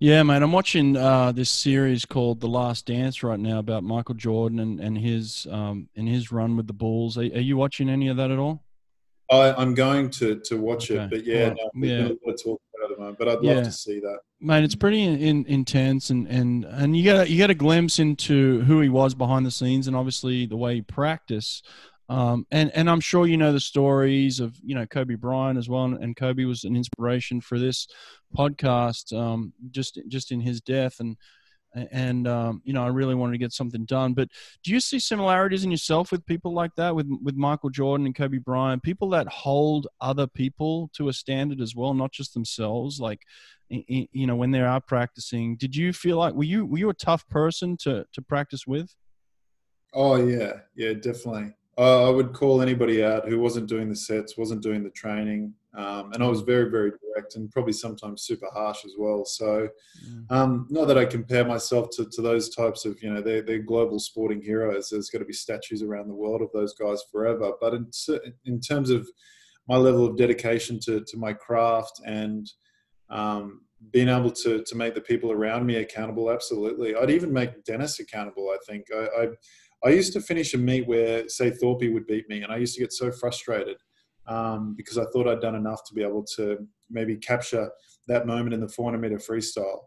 [0.00, 0.42] Yeah, mate.
[0.42, 4.80] I'm watching uh, this series called The Last Dance right now about Michael Jordan and,
[4.80, 7.16] and his um, and his run with the Bulls.
[7.16, 8.64] Are, are you watching any of that at all?
[9.30, 11.04] I, am going to to watch okay.
[11.04, 12.06] it, but yeah, well, no, yeah.
[12.06, 13.18] a lot talk about at the moment.
[13.18, 14.18] But I'd love to see that.
[14.40, 17.98] Mate, it's pretty in, in, intense, and, and and you get you get a glimpse
[17.98, 21.66] into who he was behind the scenes, and obviously the way he practiced.
[22.08, 25.68] Um, and and I'm sure you know the stories of you know Kobe Bryant as
[25.68, 27.88] well, and Kobe was an inspiration for this
[28.36, 29.16] podcast.
[29.18, 31.16] Um, just just in his death, and
[31.74, 34.14] and um, you know I really wanted to get something done.
[34.14, 34.28] But
[34.62, 38.14] do you see similarities in yourself with people like that, with with Michael Jordan and
[38.14, 43.00] Kobe Bryant, people that hold other people to a standard as well, not just themselves?
[43.00, 43.22] Like
[43.68, 46.94] you know when they are practicing, did you feel like were you were you a
[46.94, 48.94] tough person to to practice with?
[49.92, 51.52] Oh yeah, yeah, definitely.
[51.76, 55.52] Uh, I would call anybody out who wasn't doing the sets, wasn't doing the training,
[55.76, 59.24] um, and I was very, very direct and probably sometimes super harsh as well.
[59.24, 59.68] So,
[60.30, 63.58] um, not that I compare myself to, to those types of, you know, they're, they're
[63.58, 64.88] global sporting heroes.
[64.88, 67.52] There's going to be statues around the world of those guys forever.
[67.60, 67.90] But in,
[68.44, 69.08] in terms of
[69.66, 72.48] my level of dedication to, to my craft and
[73.10, 76.94] um, being able to, to make the people around me accountable, absolutely.
[76.94, 78.86] I'd even make Dennis accountable, I think.
[78.94, 79.26] I, I
[79.84, 82.74] I used to finish a meet where, say, Thorpe would beat me, and I used
[82.74, 83.76] to get so frustrated
[84.26, 87.70] um, because I thought I'd done enough to be able to maybe capture
[88.08, 89.80] that moment in the 400 meter freestyle.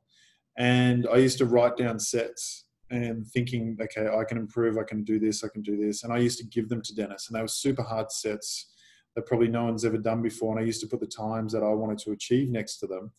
[0.58, 5.04] And I used to write down sets and thinking, okay, I can improve, I can
[5.04, 6.04] do this, I can do this.
[6.04, 8.72] And I used to give them to Dennis, and they were super hard sets
[9.16, 10.52] that probably no one's ever done before.
[10.52, 13.12] And I used to put the times that I wanted to achieve next to them.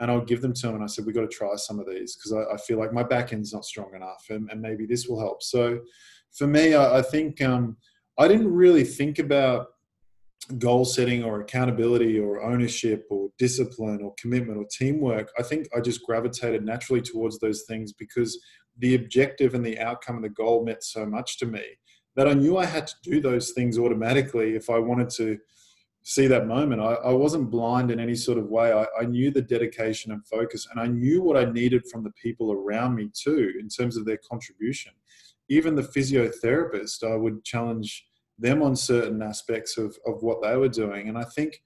[0.00, 1.78] And I would give them to him, and I said, "We've got to try some
[1.78, 4.60] of these because I, I, feel like my back end's not strong enough, and, and
[4.60, 5.78] maybe this will help." So,
[6.34, 7.76] for me, I, I think um,
[8.18, 9.68] I didn't really think about
[10.58, 15.30] goal setting or accountability or ownership or discipline or commitment or teamwork.
[15.38, 18.38] I think I just gravitated naturally towards those things because
[18.78, 21.64] the objective and the outcome and the goal meant so much to me
[22.16, 25.38] that I knew I had to do those things automatically if I wanted to
[26.02, 26.82] see that moment.
[26.82, 28.72] I, I wasn't blind in any sort of way.
[28.72, 32.10] I, I knew the dedication and focus, and I knew what I needed from the
[32.10, 34.92] people around me too in terms of their contribution
[35.48, 38.06] even the physiotherapist, I would challenge
[38.38, 41.08] them on certain aspects of, of what they were doing.
[41.08, 41.60] And I think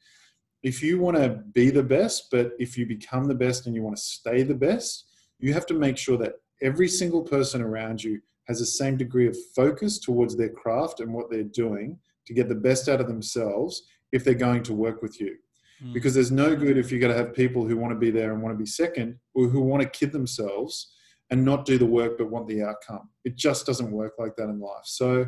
[0.63, 3.83] if you want to be the best, but if you become the best and you
[3.83, 5.07] want to stay the best,
[5.39, 9.29] you have to make sure that every single person around you has the same degree
[9.29, 13.07] of focus towards their craft and what they're doing to get the best out of
[13.07, 15.37] themselves if they're going to work with you.
[15.83, 15.93] Mm.
[15.93, 18.33] Because there's no good if you're going to have people who want to be there
[18.33, 20.93] and want to be second or who want to kid themselves
[21.31, 23.09] and not do the work but want the outcome.
[23.25, 24.85] It just doesn't work like that in life.
[24.85, 25.27] So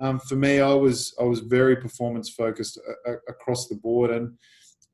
[0.00, 4.10] um, for me, I was I was very performance focused a- a- across the board.
[4.10, 4.36] And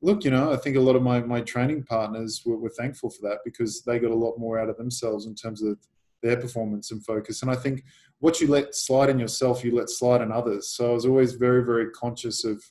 [0.02, 3.10] look, you know, I think a lot of my my training partners were, were thankful
[3.10, 5.78] for that because they got a lot more out of themselves in terms of
[6.22, 7.42] their performance and focus.
[7.42, 7.84] And I think
[8.18, 10.70] what you let slide in yourself, you let slide in others.
[10.70, 12.62] So I was always very very conscious of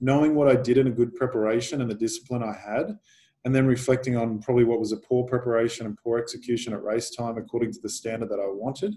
[0.00, 2.98] knowing what I did in a good preparation and the discipline I had
[3.44, 7.10] and then reflecting on probably what was a poor preparation and poor execution at race
[7.10, 8.94] time according to the standard that I wanted.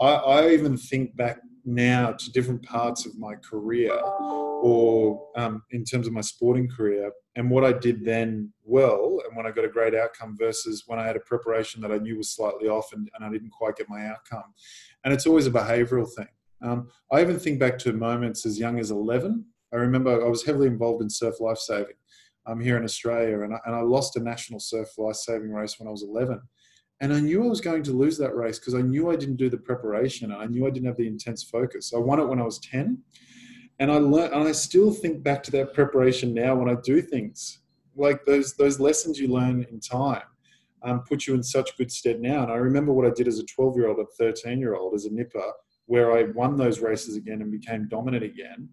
[0.00, 5.84] I, I even think back now to different parts of my career or um, in
[5.84, 9.64] terms of my sporting career and what I did then well and when I got
[9.64, 12.92] a great outcome versus when I had a preparation that I knew was slightly off
[12.92, 14.54] and, and I didn't quite get my outcome.
[15.04, 16.28] And it's always a behavioral thing.
[16.62, 19.44] Um, I even think back to moments as young as 11.
[19.72, 21.96] I remember I was heavily involved in surf lifesaving
[22.46, 25.78] um, here in Australia, and I, and I lost a national surf life saving race
[25.78, 26.40] when I was 11.
[27.00, 29.36] And I knew I was going to lose that race because I knew I didn't
[29.36, 31.92] do the preparation and I knew I didn't have the intense focus.
[31.94, 32.98] I won it when I was 10.
[33.80, 37.02] And I learned, and I still think back to that preparation now when I do
[37.02, 37.60] things
[37.96, 40.22] like those, those lessons you learn in time
[40.84, 42.42] um, put you in such good stead now.
[42.42, 44.94] And I remember what I did as a 12 year old and 13 year old
[44.94, 45.52] as a nipper,
[45.86, 48.68] where I won those races again and became dominant again.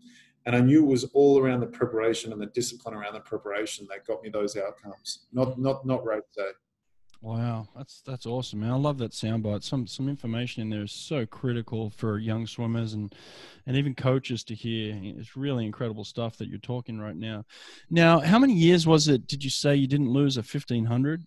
[0.45, 3.87] And I knew it was all around the preparation and the discipline around the preparation
[3.89, 6.49] that got me those outcomes, not not not race day.
[7.23, 8.71] Wow, that's that's awesome, man!
[8.71, 9.61] I love that soundbite.
[9.63, 13.13] Some some information in there is so critical for young swimmers and
[13.67, 14.97] and even coaches to hear.
[14.99, 17.45] It's really incredible stuff that you're talking right now.
[17.91, 19.27] Now, how many years was it?
[19.27, 21.23] Did you say you didn't lose a fifteen hundred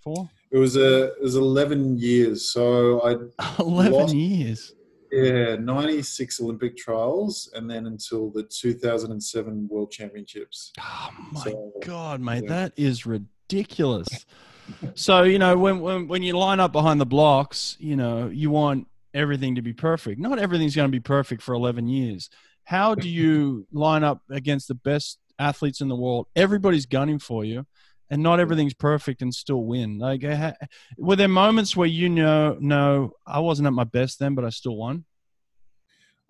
[0.00, 0.30] for?
[0.50, 2.50] It was a it was eleven years.
[2.50, 3.16] So I
[3.62, 4.72] Eleven Lost- years.
[5.12, 10.72] Yeah ninety six Olympic trials, and then until the two thousand and seven World Championships.
[10.80, 12.48] Oh my So, god, mate, yeah.
[12.50, 14.26] that is ridiculous.
[14.94, 18.50] so you know when, when when you line up behind the blocks, you know you
[18.50, 20.20] want everything to be perfect.
[20.20, 22.28] Not everything's going to be perfect for eleven years.
[22.64, 26.26] How do you line up against the best athletes in the world?
[26.36, 27.66] Everybody's gunning for you,
[28.10, 29.98] and not everything's perfect and still win.
[29.98, 30.24] Like,
[30.98, 34.50] were there moments where you know, no, I wasn't at my best then, but I
[34.50, 35.04] still won?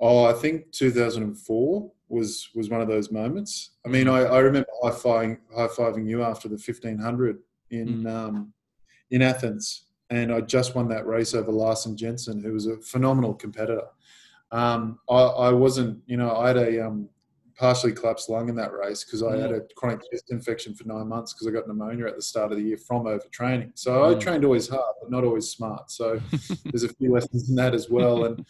[0.00, 3.70] Oh, I think 2004 was was one of those moments.
[3.84, 7.38] I mean, I, I remember high fiving high fiving you after the 1500
[7.70, 8.52] in um,
[9.10, 13.34] in Athens, and I just won that race over Larsen Jensen, who was a phenomenal
[13.34, 13.86] competitor.
[14.50, 17.08] Um, I, I wasn't, you know, I had a um,
[17.58, 21.08] partially collapsed lung in that race because I had a chronic chest infection for nine
[21.08, 23.72] months because I got pneumonia at the start of the year from overtraining.
[23.74, 24.20] So I Mm.
[24.20, 25.90] trained always hard, but not always smart.
[25.90, 26.20] So
[26.72, 28.24] there's a few lessons in that as well.
[28.24, 28.44] And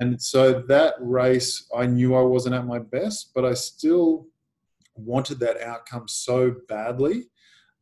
[0.00, 4.26] and so that race, I knew I wasn't at my best, but I still
[4.94, 7.28] wanted that outcome so badly.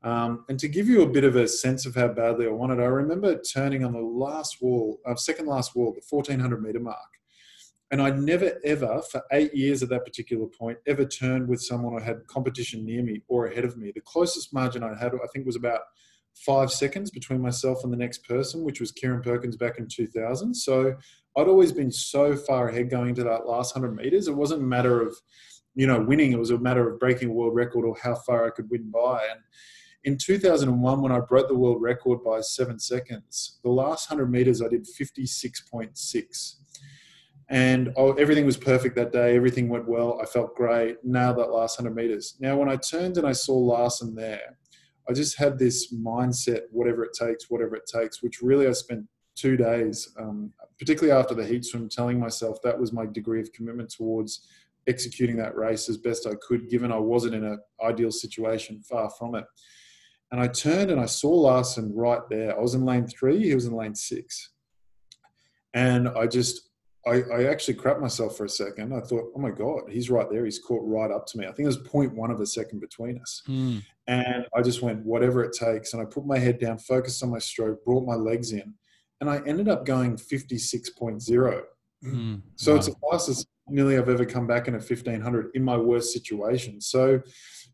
[0.03, 2.81] Um, and to give you a bit of a sense of how badly I wanted,
[2.81, 7.18] I remember turning on the last wall, uh, second last wall, the 1400 meter mark.
[7.91, 11.95] And I never, ever, for eight years at that particular point, ever turned with someone
[11.95, 13.93] or had competition near me or ahead of me.
[13.95, 15.81] The closest margin I had, I think, was about
[16.35, 20.55] five seconds between myself and the next person, which was Kieren Perkins back in 2000.
[20.55, 20.95] So
[21.37, 24.29] I'd always been so far ahead going into that last 100 meters.
[24.29, 25.17] It wasn't a matter of,
[25.75, 26.33] you know, winning.
[26.33, 28.91] It was a matter of breaking a world record or how far I could win
[28.91, 29.27] by.
[29.31, 29.41] And
[30.05, 34.63] in 2001, when I broke the world record by seven seconds, the last 100 meters
[34.63, 36.55] I did 56.6.
[37.51, 39.35] And oh, everything was perfect that day.
[39.35, 40.21] Everything went well.
[40.23, 40.99] I felt great.
[41.03, 42.37] Now that last 100 meters.
[42.41, 44.59] Now, when I turned and I saw Larsen there,
[45.09, 49.07] I just had this mindset, whatever it takes, whatever it takes, which really I spent
[49.35, 53.53] two days, um, particularly after the heat swim, telling myself that was my degree of
[53.53, 54.47] commitment towards
[54.87, 59.11] executing that race as best I could, given I wasn't in an ideal situation, far
[59.19, 59.45] from it.
[60.33, 62.59] And I turned and I saw Larsen right there.
[62.59, 64.51] I was in lane three, he was in lane six.
[65.73, 66.68] And I just,
[67.09, 68.95] I, I actually crapped myself for a second.
[68.95, 70.45] I thought, oh my God, he's right there.
[70.45, 71.45] He's caught right up to me.
[71.45, 73.43] I think it was 0.1 of a second between us.
[73.49, 73.83] Mm.
[74.07, 75.93] And I just went, whatever it takes.
[75.93, 78.75] And I put my head down, focused on my stroke, brought my legs in,
[79.21, 81.63] and I ended up going 56.0.
[82.05, 82.43] Mm.
[82.57, 82.79] So Wow.
[82.79, 86.81] it's the fastest nearly I've ever come back in a 1500 in my worst situation.
[86.81, 87.21] So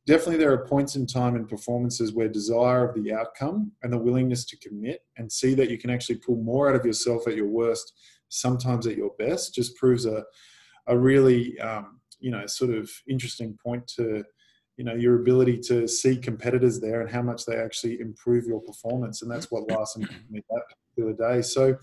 [0.06, 3.98] definitely there are points in time and performances where desire of the outcome and the
[3.98, 7.36] willingness to commit and see that you can actually pull more out of yourself at
[7.36, 7.92] your worst,
[8.34, 10.24] sometimes at your best, just proves a,
[10.86, 14.24] a really, um, you know, sort of interesting point to,
[14.76, 18.60] you know, your ability to see competitors there and how much they actually improve your
[18.60, 19.22] performance.
[19.22, 21.42] And that's what Larsen did that particular day.
[21.42, 21.76] So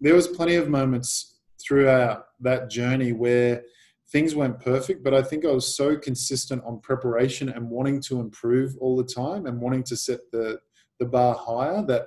[0.00, 3.62] there was plenty of moments throughout that journey where
[4.10, 8.20] things weren't perfect, but I think I was so consistent on preparation and wanting to
[8.20, 10.60] improve all the time and wanting to set the,
[11.00, 12.06] the bar higher that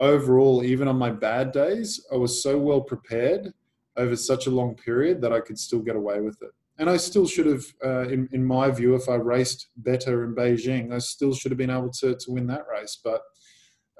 [0.00, 3.52] overall, even on my bad days, I was so well prepared
[3.96, 6.50] over such a long period that I could still get away with it.
[6.78, 10.34] And I still should have, uh, in, in my view, if I raced better in
[10.34, 12.98] Beijing, I still should have been able to, to win that race.
[13.04, 13.20] But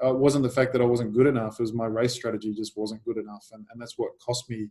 [0.03, 2.51] uh, it wasn't the fact that I wasn't good enough, it was my race strategy
[2.53, 3.45] just wasn't good enough.
[3.51, 4.69] And, and that's what cost me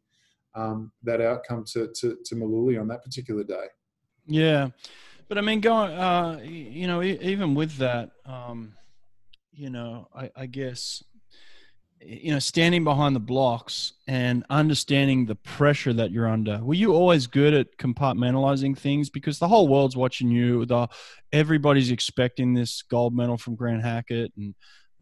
[0.56, 3.66] um, that outcome to, to, to Mellouli on that particular day.
[4.26, 4.70] Yeah,
[5.28, 8.72] but I mean, going, uh, you know, even with that, um,
[9.52, 11.04] you know, I, I guess,
[12.02, 16.58] you know, standing behind the blocks and understanding the pressure that you're under.
[16.62, 20.64] Were you always good at compartmentalizing things because the whole world's watching you?
[20.64, 20.88] The
[21.32, 24.54] everybody's expecting this gold medal from Grant Hackett, and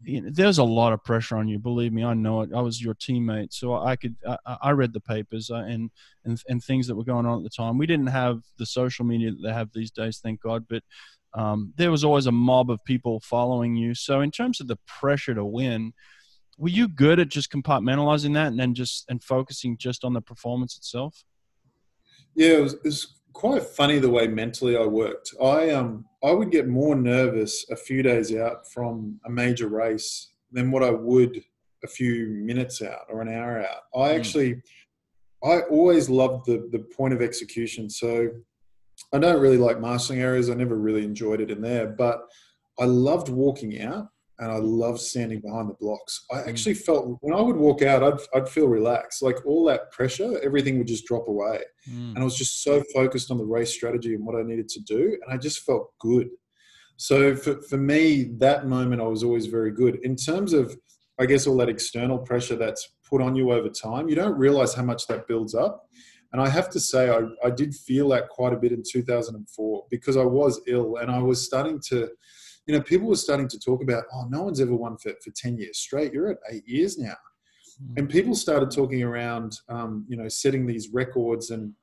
[0.03, 1.57] you know, there's a lot of pressure on you.
[1.57, 2.49] Believe me, I know it.
[2.53, 4.15] I was your teammate, so I could.
[4.27, 5.89] I, I read the papers uh, and
[6.25, 7.77] and and things that were going on at the time.
[7.77, 10.65] We didn't have the social media that they have these days, thank God.
[10.69, 10.83] But
[11.33, 13.95] um, there was always a mob of people following you.
[13.95, 15.93] So in terms of the pressure to win,
[16.59, 20.21] were you good at just compartmentalizing that and then just and focusing just on the
[20.21, 21.23] performance itself?
[22.35, 25.33] Yeah, it was, it was quite funny the way mentally I worked.
[25.41, 30.33] I um I would get more nervous a few days out from a major race
[30.51, 31.41] than what I would
[31.83, 33.83] a few minutes out or an hour out.
[33.95, 34.17] I Mm.
[34.17, 34.61] actually
[35.43, 37.89] I always loved the the point of execution.
[37.89, 38.29] So
[39.13, 40.49] I don't really like marshalling areas.
[40.49, 42.27] I never really enjoyed it in there, but
[42.77, 44.09] I loved walking out
[44.39, 46.25] and I loved standing behind the blocks.
[46.31, 49.21] I actually felt when I would walk out, I'd, I'd feel relaxed.
[49.21, 51.59] Like all that pressure, everything would just drop away
[51.89, 52.09] Mm.
[52.09, 54.81] and I was just so focused on the race strategy and what I needed to
[54.81, 56.27] do, and I just felt good.
[56.97, 59.99] So for, for me, that moment I was always very good.
[60.03, 60.75] In terms of,
[61.19, 64.73] I guess, all that external pressure that's put on you over time, you don't realize
[64.73, 65.85] how much that builds up.
[66.33, 69.85] And I have to say, I, I did feel that quite a bit in 2004
[69.89, 72.09] because I was ill and I was starting to,
[72.69, 75.31] you know, people were starting to talk about, oh, no one's ever won for, for
[75.31, 76.13] 10 years straight.
[76.13, 77.15] You're at eight years now.
[77.79, 77.93] Hmm.
[77.97, 81.73] And people started talking around, um, you know, setting these records and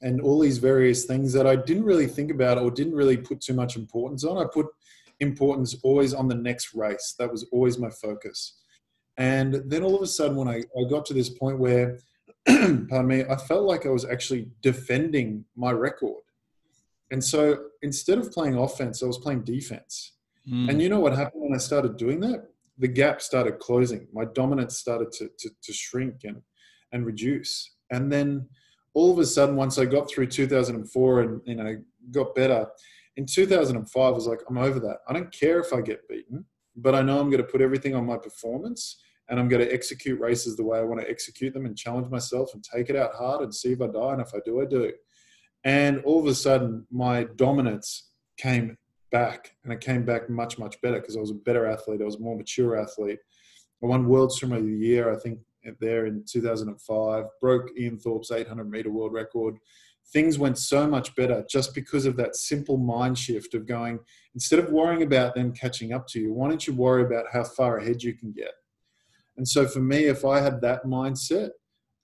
[0.00, 3.42] and all these various things that I didn't really think about or didn't really put
[3.42, 4.38] too much importance on.
[4.38, 4.68] I put
[5.20, 7.14] importance always on the next race.
[7.18, 8.54] That was always my focus.
[9.18, 11.98] And then all of a sudden, when I, I got to this point where,
[12.46, 16.22] pardon me, I felt like I was actually defending my record.
[17.12, 20.12] And so instead of playing offense, I was playing defense.
[20.48, 20.70] Mm.
[20.70, 22.48] And you know what happened when I started doing that?
[22.78, 24.08] The gap started closing.
[24.12, 26.42] My dominance started to, to, to shrink and,
[26.92, 27.74] and reduce.
[27.90, 28.48] And then
[28.94, 31.76] all of a sudden, once I got through 2004 and you know
[32.10, 32.66] got better,
[33.16, 34.98] in 2005 I was like, I'm over that.
[35.08, 36.44] I don't care if I get beaten,
[36.76, 39.72] but I know I'm going to put everything on my performance and I'm going to
[39.72, 42.96] execute races the way I want to execute them and challenge myself and take it
[42.96, 44.12] out hard and see if I die.
[44.12, 44.92] And if I do, I do.
[45.64, 48.76] And all of a sudden, my dominance came
[49.12, 52.00] back and it came back much, much better because I was a better athlete.
[52.02, 53.20] I was a more mature athlete.
[53.82, 55.38] I won World Swimmer of the Year, I think,
[55.80, 59.56] there in 2005, broke Ian Thorpe's 800 meter world record.
[60.12, 64.00] Things went so much better just because of that simple mind shift of going,
[64.34, 67.44] instead of worrying about them catching up to you, why don't you worry about how
[67.44, 68.52] far ahead you can get?
[69.36, 71.50] And so for me, if I had that mindset,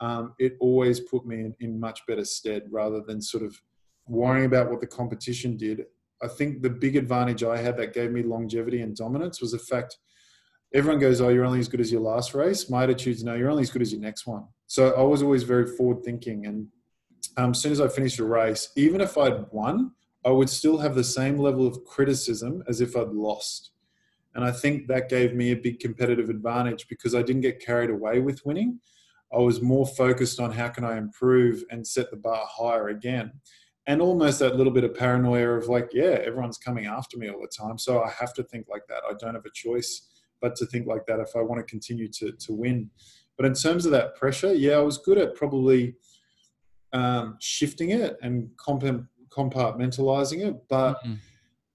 [0.01, 3.61] um, it always put me in, in much better stead rather than sort of
[4.07, 5.85] worrying about what the competition did.
[6.23, 9.59] I think the big advantage I had that gave me longevity and dominance was the
[9.59, 9.99] fact
[10.75, 13.35] everyone goes, "Oh, you're only as good as your last race." My attitude is, "No,
[13.35, 16.47] you're only as good as your next one." So I was always very forward thinking,
[16.47, 16.69] and
[17.37, 19.93] um, as soon as I finished a race, even if I'd won,
[20.25, 23.71] I would still have the same level of criticism as if I'd lost.
[24.35, 27.91] And I think that gave me a big competitive advantage because I didn't get carried
[27.91, 28.81] away with winning.
[29.33, 33.33] I was more focused on how can I improve and set the bar higher again.
[33.89, 37.41] And almost that little bit of paranoia of like, yeah, everyone's coming after me all
[37.41, 37.79] the time.
[37.79, 39.03] So I have to think like that.
[39.09, 40.09] I don't have a choice
[40.41, 42.91] but to think like that if I want to continue to, to win.
[43.37, 45.97] But in terms of that pressure, yeah, I was good at probably
[46.93, 51.15] um, shifting it and comp- compartmentalizing it, but mm-hmm.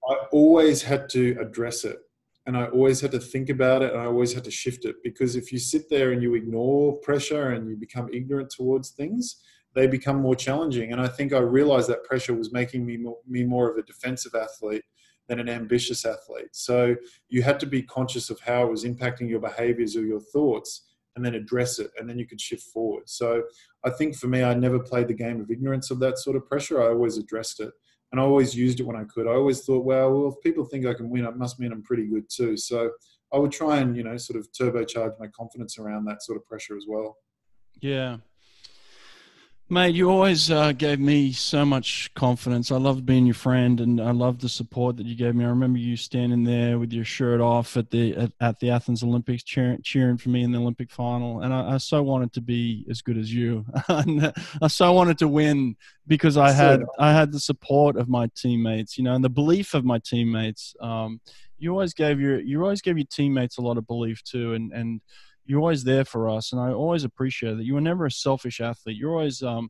[0.09, 1.97] I always had to address it.
[2.45, 4.97] And I always had to think about it and I always had to shift it
[5.01, 9.41] because if you sit there and you ignore pressure and you become ignorant towards things,
[9.73, 10.91] they become more challenging.
[10.91, 13.83] And I think I realized that pressure was making me more, me more of a
[13.83, 14.83] defensive athlete
[15.27, 16.49] than an ambitious athlete.
[16.51, 16.95] So
[17.29, 20.89] you had to be conscious of how it was impacting your behaviors or your thoughts
[21.15, 23.03] and then address it and then you could shift forward.
[23.07, 23.43] So
[23.83, 26.47] I think for me, I never played the game of ignorance of that sort of
[26.47, 26.81] pressure.
[26.81, 27.71] I always addressed it
[28.11, 29.27] and I always used it when I could.
[29.27, 31.83] I always thought, well, well, if people think I can win, it must mean I'm
[31.83, 32.57] pretty good too.
[32.57, 32.91] So
[33.33, 36.45] I would try and, you know, sort of turbocharge my confidence around that sort of
[36.45, 37.17] pressure as well.
[37.81, 38.17] Yeah.
[39.69, 42.69] Mate, you always uh, gave me so much confidence.
[42.69, 45.45] I loved being your friend, and I loved the support that you gave me.
[45.45, 49.03] I remember you standing there with your shirt off at the at, at the Athens
[49.03, 52.41] Olympics, cheering, cheering for me in the Olympic final, and I, I so wanted to
[52.41, 53.65] be as good as you.
[53.87, 58.97] I so wanted to win because I had I had the support of my teammates,
[58.97, 60.75] you know, and the belief of my teammates.
[60.81, 61.21] Um,
[61.57, 64.73] you always gave your you always gave your teammates a lot of belief too, and
[64.73, 65.01] and
[65.45, 67.65] you're always there for us, and I always appreciate that.
[67.65, 68.97] You were never a selfish athlete.
[68.97, 69.69] You're always um,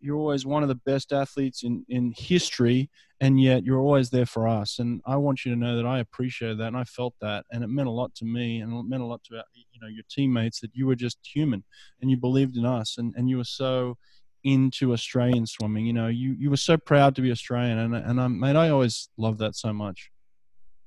[0.00, 4.26] you're always one of the best athletes in in history, and yet you're always there
[4.26, 4.78] for us.
[4.78, 7.62] And I want you to know that I appreciate that, and I felt that, and
[7.62, 10.04] it meant a lot to me, and it meant a lot to you know your
[10.10, 11.64] teammates that you were just human,
[12.00, 13.96] and you believed in us, and and you were so
[14.44, 15.86] into Australian swimming.
[15.86, 18.70] You know, you you were so proud to be Australian, and and I mate, I
[18.70, 20.10] always love that so much.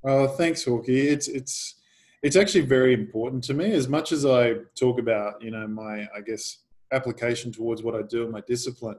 [0.03, 1.05] Oh, thanks, Hawkey.
[1.05, 1.75] It's it's
[2.23, 6.07] it's actually very important to me as much as I talk about, you know, my,
[6.15, 6.59] I guess,
[6.91, 8.97] application towards what I do and my discipline.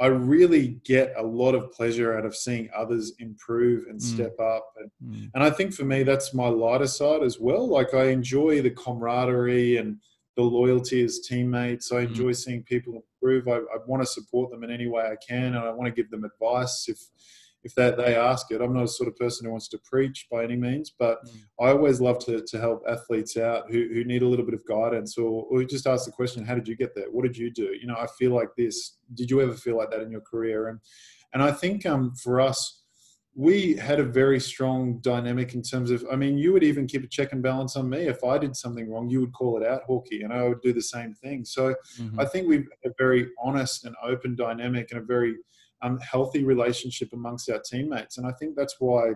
[0.00, 4.02] I really get a lot of pleasure out of seeing others improve and mm.
[4.02, 4.72] step up.
[4.78, 5.30] And, mm.
[5.34, 7.68] and I think for me, that's my lighter side as well.
[7.68, 9.98] Like I enjoy the camaraderie and
[10.36, 11.92] the loyalty as teammates.
[11.92, 12.08] I mm.
[12.08, 12.36] enjoy mm.
[12.36, 13.46] seeing people improve.
[13.46, 15.54] I, I want to support them in any way I can.
[15.54, 16.98] And I want to give them advice if,
[17.62, 18.60] if they, they ask it.
[18.60, 21.40] I'm not a sort of person who wants to preach by any means, but mm.
[21.60, 24.64] I always love to, to help athletes out who, who need a little bit of
[24.66, 27.10] guidance or, or just ask the question, how did you get there?
[27.10, 27.76] What did you do?
[27.80, 28.96] You know, I feel like this.
[29.14, 30.68] Did you ever feel like that in your career?
[30.68, 30.80] And,
[31.34, 32.78] and I think um, for us,
[33.36, 37.04] we had a very strong dynamic in terms of, I mean, you would even keep
[37.04, 37.98] a check and balance on me.
[38.00, 40.72] If I did something wrong, you would call it out, Hawkey, and I would do
[40.72, 41.44] the same thing.
[41.44, 42.18] So mm-hmm.
[42.18, 45.36] I think we've a very honest and open dynamic and a very
[46.00, 48.18] healthy relationship amongst our teammates.
[48.18, 49.12] And I think that's why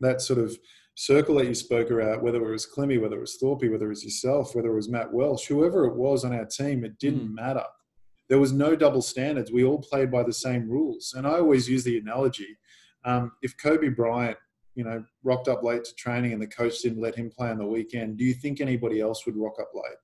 [0.00, 0.56] that sort of
[0.94, 3.90] circle that you spoke about, whether it was Clemmy, whether it was Thorpe, whether it
[3.90, 7.28] was yourself, whether it was Matt Welsh, whoever it was on our team, it didn't
[7.28, 7.34] mm.
[7.34, 7.64] matter.
[8.28, 9.52] There was no double standards.
[9.52, 11.14] We all played by the same rules.
[11.16, 12.58] And I always use the analogy
[13.04, 14.36] um, if Kobe Bryant,
[14.74, 17.58] you know, rocked up late to training and the coach didn't let him play on
[17.58, 19.96] the weekend, do you think anybody else would rock up late?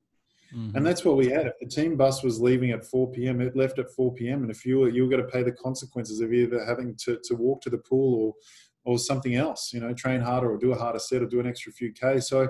[0.54, 0.76] Mm-hmm.
[0.76, 1.46] And that's what we had.
[1.46, 4.42] If the team bus was leaving at 4 p.m., it left at 4 p.m.
[4.42, 7.18] And if you were, you were going to pay the consequences of either having to,
[7.24, 8.34] to walk to the pool or
[8.88, 11.46] or something else, you know, train harder or do a harder set or do an
[11.46, 12.20] extra few K.
[12.20, 12.48] So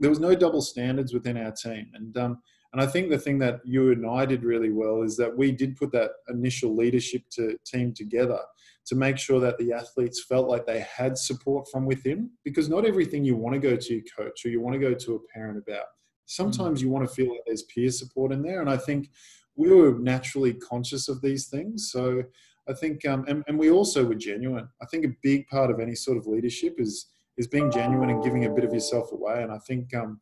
[0.00, 1.90] there was no double standards within our team.
[1.92, 2.38] And, um,
[2.72, 5.52] and I think the thing that you and I did really well is that we
[5.52, 8.40] did put that initial leadership to, team together
[8.86, 12.86] to make sure that the athletes felt like they had support from within because not
[12.86, 15.38] everything you want to go to your coach or you want to go to a
[15.38, 15.84] parent about.
[16.26, 18.60] Sometimes you want to feel like there's peer support in there.
[18.60, 19.10] And I think
[19.56, 21.90] we were naturally conscious of these things.
[21.90, 22.22] So
[22.68, 24.68] I think, um, and, and we also were genuine.
[24.82, 28.22] I think a big part of any sort of leadership is is being genuine and
[28.22, 29.42] giving a bit of yourself away.
[29.42, 30.20] And I think um,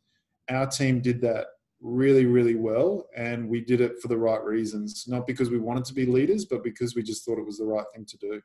[0.48, 1.46] our team did that
[1.80, 5.84] really, really well, and we did it for the right reasons, not because we wanted
[5.86, 8.40] to be leaders, but because we just thought it was the right thing to do.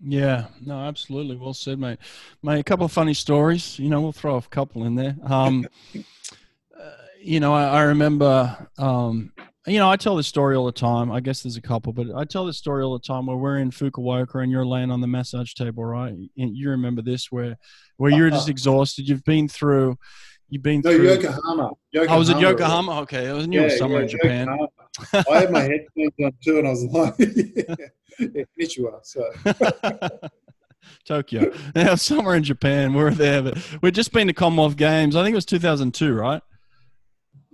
[0.00, 1.36] Yeah, no, absolutely.
[1.36, 1.98] Well said, mate.
[2.42, 3.78] Mate, a couple of funny stories.
[3.78, 5.16] You know, we'll throw a couple in there.
[5.22, 5.66] Um,
[7.24, 9.32] you know, I, I remember um,
[9.66, 11.10] you know, I tell this story all the time.
[11.10, 13.56] I guess there's a couple, but I tell this story all the time where we're
[13.58, 16.12] in Fukuoka and you're laying on the massage table, right?
[16.12, 17.56] And you remember this where
[17.96, 19.08] where you're just exhausted.
[19.08, 19.96] You've been through.
[20.50, 21.08] You've been no, through.
[21.08, 21.70] Yokohama.
[21.92, 22.14] Yokohama.
[22.14, 23.00] Oh, was it Yokohama?
[23.02, 24.48] Okay, it was knew yeah, somewhere yeah, in Japan.
[25.30, 29.00] I had my headphones on too, and I was like, yeah, Konnichiwa.
[29.02, 29.30] So.
[31.06, 31.50] Tokyo.
[31.74, 32.92] Yeah, somewhere in Japan.
[32.92, 35.16] We are there, but we'd just been to Commonwealth Games.
[35.16, 36.42] I think it was 2002, right?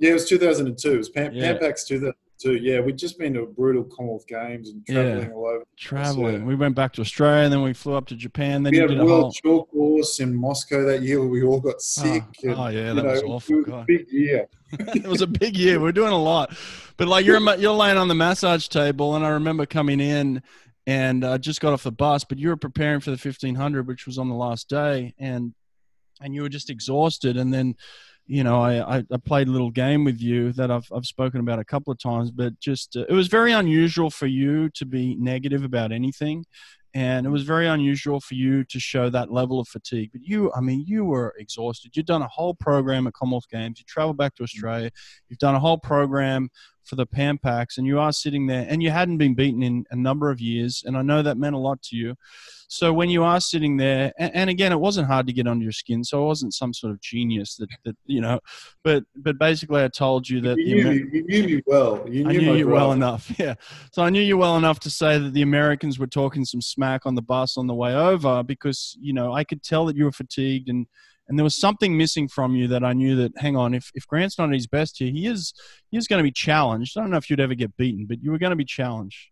[0.00, 0.92] Yeah, it was 2002.
[0.92, 1.52] It was Pan, yeah.
[1.52, 2.56] Pan Pacs 2002.
[2.56, 5.34] Yeah, we'd just been to brutal Commonwealth Games and traveling yeah.
[5.34, 5.64] all over.
[5.76, 6.46] Traveling.
[6.46, 8.62] We went back to Australia and then we flew up to Japan.
[8.62, 9.66] Then we had did a World whole...
[9.66, 12.24] course in Moscow that year where we all got sick.
[12.44, 13.58] Oh, and, oh yeah, that was awful.
[13.58, 14.48] It was a big year.
[14.72, 15.78] it was a big year.
[15.78, 16.56] We're doing a lot.
[16.96, 20.42] But like you're, you're laying on the massage table and I remember coming in
[20.86, 23.86] and I uh, just got off the bus, but you were preparing for the 1500,
[23.86, 25.14] which was on the last day.
[25.18, 25.52] And,
[26.22, 27.36] and you were just exhausted.
[27.36, 27.74] And then,
[28.30, 31.58] you know, I, I, played a little game with you that I've, I've spoken about
[31.58, 35.16] a couple of times, but just uh, it was very unusual for you to be
[35.16, 36.44] negative about anything.
[36.94, 40.10] And it was very unusual for you to show that level of fatigue.
[40.12, 41.96] But you, I mean, you were exhausted.
[41.96, 43.80] You'd done a whole program at Commonwealth Games.
[43.80, 44.90] You traveled back to Australia.
[45.28, 46.50] You've done a whole program
[46.90, 49.84] for the Pan Pacs, and you are sitting there, and you hadn't been beaten in
[49.92, 50.82] a number of years.
[50.84, 52.16] And I know that meant a lot to you.
[52.66, 55.62] So when you are sitting there, and, and, again, it wasn't hard to get under
[55.62, 58.40] your skin, so I wasn't some sort of genius that, that you know,
[58.82, 62.04] but but basically, I told you that you knew, you knew me well.
[62.08, 63.54] You knew I knew you well enough, yeah.
[63.92, 67.06] So I knew you well enough to say that the Americans were talking some smack
[67.06, 70.04] on the bus on the way over because you know I could tell that you
[70.04, 70.86] were fatigued and
[71.30, 74.06] and there was something missing from you that I knew that hang on if, if
[74.06, 75.54] Grant's not at his best here he is
[75.90, 78.22] he is going to be challenged I don't know if you'd ever get beaten but
[78.22, 79.30] you were going to be challenged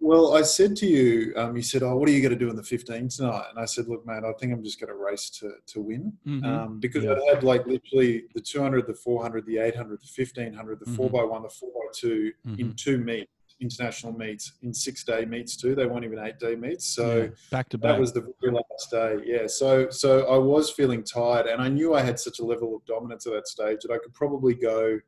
[0.00, 2.50] well, I said to you, um, you said, "Oh, what are you going to do
[2.50, 4.94] in the 15 tonight?" And I said, "Look, man, I think I'm just going to
[4.94, 6.44] race to to win mm-hmm.
[6.44, 7.14] um, because yeah.
[7.14, 10.94] I had like literally the 200, the 400, the 800, the 1500, the mm-hmm.
[10.94, 12.60] four by one, the four by 2 mm-hmm.
[12.60, 13.30] in two meets,
[13.60, 15.74] international meets, in six day meets too.
[15.74, 17.28] They weren't even eight day meets, so yeah.
[17.50, 17.94] back to back.
[17.94, 19.16] That was the very last day.
[19.24, 22.76] Yeah, so so I was feeling tired, and I knew I had such a level
[22.76, 24.98] of dominance at that stage that I could probably go,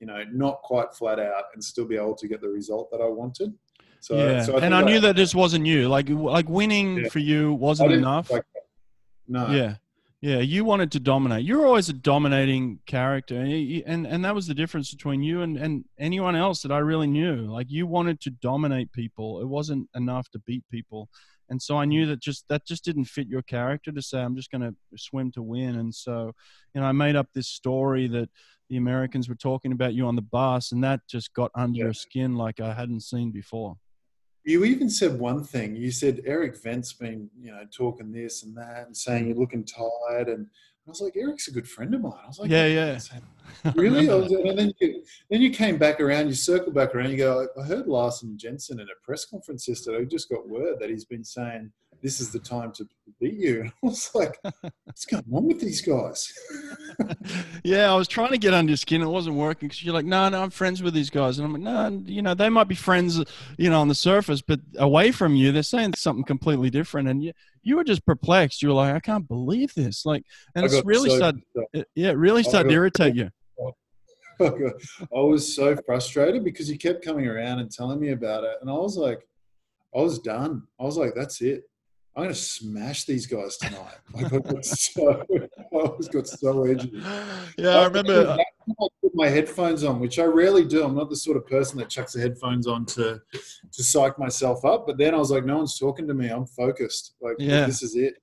[0.00, 3.00] you know, not quite flat out and still be able to get the result that
[3.00, 3.54] I wanted.
[4.00, 5.88] So, yeah, so I and I knew that this wasn't you.
[5.88, 7.08] Like like winning yeah.
[7.08, 8.30] for you wasn't enough.
[8.30, 8.44] Like
[9.26, 9.48] no.
[9.50, 9.74] Yeah.
[10.20, 11.44] Yeah, you wanted to dominate.
[11.44, 15.84] You're always a dominating character, and and that was the difference between you and and
[15.96, 17.46] anyone else that I really knew.
[17.46, 19.40] Like you wanted to dominate people.
[19.40, 21.08] It wasn't enough to beat people,
[21.48, 24.34] and so I knew that just that just didn't fit your character to say I'm
[24.34, 25.76] just going to swim to win.
[25.76, 26.32] And so,
[26.74, 28.28] you know, I made up this story that
[28.68, 31.84] the Americans were talking about you on the bus, and that just got under yeah.
[31.84, 33.76] your skin like I hadn't seen before
[34.48, 35.76] you even said one thing.
[35.76, 39.64] You said Erik Vendt's been, you know, talking this and that and saying you're looking
[39.64, 40.28] tired.
[40.28, 40.46] And
[40.86, 42.12] I was like, Erik's a good friend of mine.
[42.24, 42.98] I was like, yeah, yeah.
[43.74, 44.08] Really?
[44.08, 47.46] was, and then you, then you came back around, you circle back around, you go,
[47.60, 49.98] I heard Larsen Jensen in a press conference yesterday.
[49.98, 51.70] I just got word that he's been saying–
[52.02, 52.86] this is the time to
[53.20, 53.60] beat you.
[53.62, 54.38] And I was like,
[54.84, 56.32] what's going on with these guys?
[57.64, 59.02] yeah, I was trying to get under your skin.
[59.02, 61.38] It wasn't working because you're like, no, no, I'm friends with these guys.
[61.38, 63.22] And I'm like, no, you know, they might be friends,
[63.56, 67.08] you know, on the surface, but away from you, they're saying something completely different.
[67.08, 67.32] And you,
[67.62, 68.62] you were just perplexed.
[68.62, 70.06] You were like, I can't believe this.
[70.06, 70.24] Like,
[70.54, 71.42] and it's really so, started,
[71.94, 73.30] yeah, it really started to irritate you.
[74.40, 78.56] I was so frustrated because you kept coming around and telling me about it.
[78.60, 79.26] And I was like,
[79.94, 80.62] I was done.
[80.78, 81.64] I was like, that's it.
[82.18, 83.94] I'm going to smash these guys tonight.
[84.12, 86.90] Like I got so, I always got so edgy.
[87.56, 88.36] Yeah, I remember.
[88.36, 88.44] I
[89.00, 90.82] put my headphones on, which I rarely do.
[90.82, 94.64] I'm not the sort of person that chucks the headphones on to to psych myself
[94.64, 94.84] up.
[94.84, 96.28] But then I was like, no one's talking to me.
[96.28, 97.14] I'm focused.
[97.20, 97.66] Like, Yeah.
[97.66, 98.14] this is it.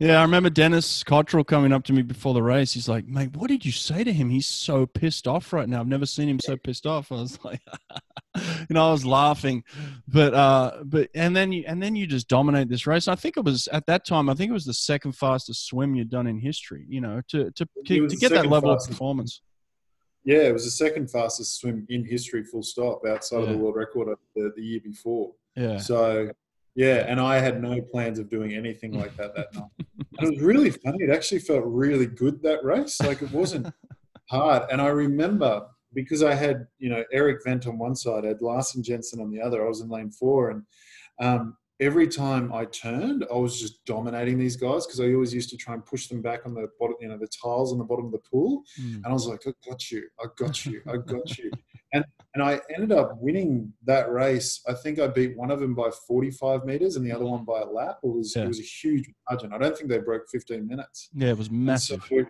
[0.00, 2.72] Yeah, I remember Denis Cotterell coming up to me before the race.
[2.72, 4.28] He's like, "Mate, what did you say to him?
[4.28, 5.80] He's so pissed off right now.
[5.80, 7.60] I've never seen him so pissed off." I was like,
[8.68, 9.64] you know, I was laughing,
[10.08, 13.08] but uh, but and then you and then you just dominate this race.
[13.08, 14.28] I think it was at that time.
[14.28, 16.84] I think it was the second fastest swim you'd done in history.
[16.88, 19.40] You know, to to to, to get that level of performance.
[20.26, 23.76] Yeah, it was the second fastest swim in history, full stop, outside of the world
[23.76, 25.32] record the, the year before.
[25.54, 26.32] Yeah, So,
[26.74, 29.70] yeah, and I had no plans of doing anything like that that night.
[30.18, 31.04] And it was really funny.
[31.04, 33.00] It actually felt really good that race.
[33.00, 33.72] Like it wasn't
[34.28, 34.64] hard.
[34.70, 38.42] And I remember because I had, you know, Erik Vendt on one side, I had
[38.42, 39.64] Larsen Jensen on the other.
[39.64, 40.50] I was in lane four.
[40.50, 40.62] And
[41.20, 45.50] um, every time I turned, I was just dominating these guys because I always used
[45.50, 47.84] to try and push them back on the bottom, you know, the tiles on the
[47.84, 48.62] bottom of the pool.
[48.80, 48.96] Mm.
[48.96, 51.50] And I was like, I got you, I got you, I got you.
[51.92, 54.60] And and I ended up winning that race.
[54.68, 57.60] I think I beat one of them by 45 meters and the other one by
[57.60, 57.98] a lap.
[58.02, 58.42] It was Yeah.
[58.42, 59.54] it was a huge margin.
[59.54, 61.08] I don't think they broke 15 minutes.
[61.14, 62.04] yeah, it was And massive.
[62.06, 62.26] so-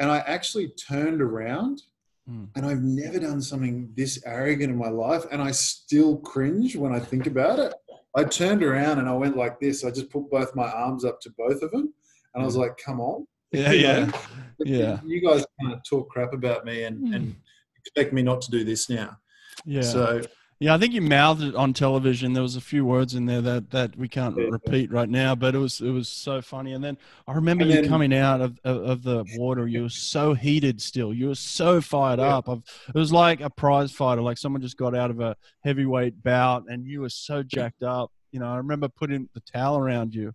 [0.00, 1.82] and I actually turned around
[2.28, 2.48] Mm.
[2.56, 5.24] and I've never done something this arrogant in my life.
[5.32, 7.72] And I still cringe when I think about it.
[8.14, 9.82] I turned around and I went like this.
[9.84, 11.94] I just put both my arms up to both of them.
[12.34, 13.26] And I was like, come on.
[13.52, 14.12] Yeah, You yeah, know?
[14.60, 17.34] yeah, You guys can't talk crap about me and, and
[17.78, 19.16] expect me not to do this now.
[19.64, 19.80] yeah.
[19.80, 20.20] So
[20.60, 22.32] Yeah, I think you mouthed it on television.
[22.32, 24.48] There was a few words in there that, that we can't Yeah.
[24.50, 26.72] repeat right now, but it was it was so funny.
[26.72, 26.98] And then
[27.28, 29.68] I remember you coming out of, of, of the water.
[29.68, 31.14] You were so heated still.
[31.14, 32.38] You were so fired Yeah.
[32.38, 32.48] up.
[32.48, 36.24] I've, it was like a prize fighter, like someone just got out of a heavyweight
[36.24, 38.10] bout, and you were so jacked up.
[38.32, 40.32] You know, I remember putting the towel around you.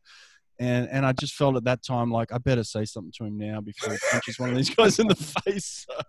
[0.59, 3.38] And, and I just felt at that time like I better say something to him
[3.38, 5.86] now before he punches one of these guys in the face.
[5.89, 5.99] so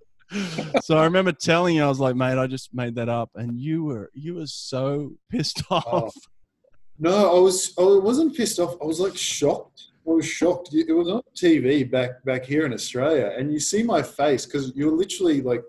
[0.99, 3.85] I remember telling you, I was like, mate, I just made that up, and you
[3.85, 5.77] were you were so pissed oh.
[5.77, 6.17] off.
[6.99, 8.77] no, I was I wasn't pissed off.
[8.83, 9.83] I was like shocked.
[10.07, 10.71] I was shocked.
[10.73, 14.73] It was on TV back back here in Australia, and you see my face because
[14.75, 15.63] you're literally like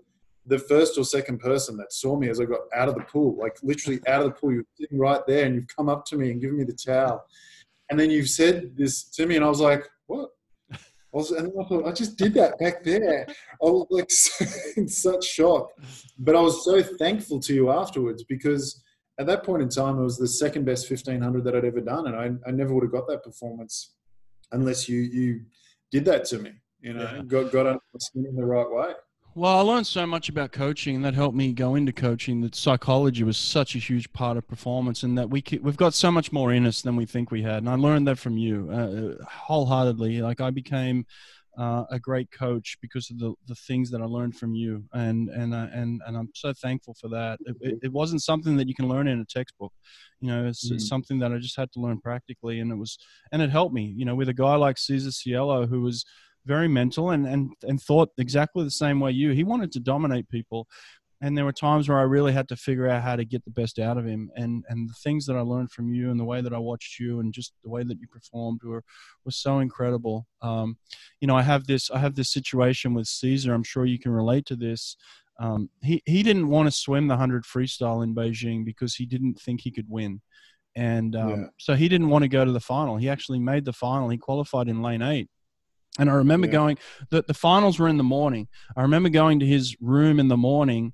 [0.47, 3.37] the first or second person that saw me as I got out of the pool,
[3.37, 4.53] like literally out of the pool.
[4.53, 7.25] You're sitting right there, and you've come up to me and given me the towel,
[7.89, 10.29] and then you've said this to me, and I was like, what?
[11.15, 13.25] I was, and I thought, I just did that back there.
[13.29, 14.09] I was like
[14.77, 15.69] in such shock,
[16.19, 18.83] but I was so thankful to you afterwards because
[19.17, 22.07] at that point in time, it was the second best 1500 that I'd ever done.
[22.07, 23.93] And I, I never would have got that performance
[24.51, 25.41] unless you, you
[25.89, 26.51] did that to me,
[26.81, 27.21] you know, Yeah.
[27.25, 28.91] got, got under my skin in the right way.
[29.37, 32.39] Well, I learned so much about coaching, and that helped me go into coaching.
[32.39, 36.09] That psychology was such a huge part of performance, and that we we've got so
[36.09, 37.57] much more in us than we think we had.
[37.57, 40.21] And I learned that from you uh, wholeheartedly.
[40.21, 41.05] Like I became
[41.57, 45.27] uh, a great coach because of the, the things that I learned from you, and
[45.27, 47.39] and uh, and and I'm so thankful for that.
[47.45, 49.73] It, it, it wasn't something that you can learn in a textbook,
[50.21, 50.45] you know.
[50.47, 50.87] It's, it's Mm.
[50.87, 52.97] something that I just had to learn practically, and it was
[53.33, 56.05] and it helped me, you know, with a guy like Cesar Cielo who was
[56.45, 59.31] very mental and, and, and thought exactly the same way you.
[59.31, 60.67] He wanted to dominate people.
[61.21, 63.51] And there were times where I really had to figure out how to get the
[63.51, 64.29] best out of him.
[64.35, 66.99] And, and the things that I learned from you and the way that I watched
[66.99, 68.83] you and just the way that you performed were,
[69.23, 70.27] was so incredible.
[70.41, 70.77] Um,
[71.21, 73.53] you know, I have this, I have this situation with Cesar.
[73.53, 74.97] I'm sure you can relate to this.
[75.39, 79.39] Um, he, he didn't want to swim the 100 freestyle in Beijing because he didn't
[79.39, 80.21] think he could win.
[80.75, 81.45] And um, Yeah.
[81.57, 82.97] so he didn't want to go to the final.
[82.97, 84.09] He actually made the final.
[84.09, 85.29] He qualified in lane eight.
[85.97, 86.53] And I remember Yeah.
[86.53, 86.77] going,
[87.09, 88.47] the, the finals were in the morning.
[88.75, 90.93] I remember going to his room in the morning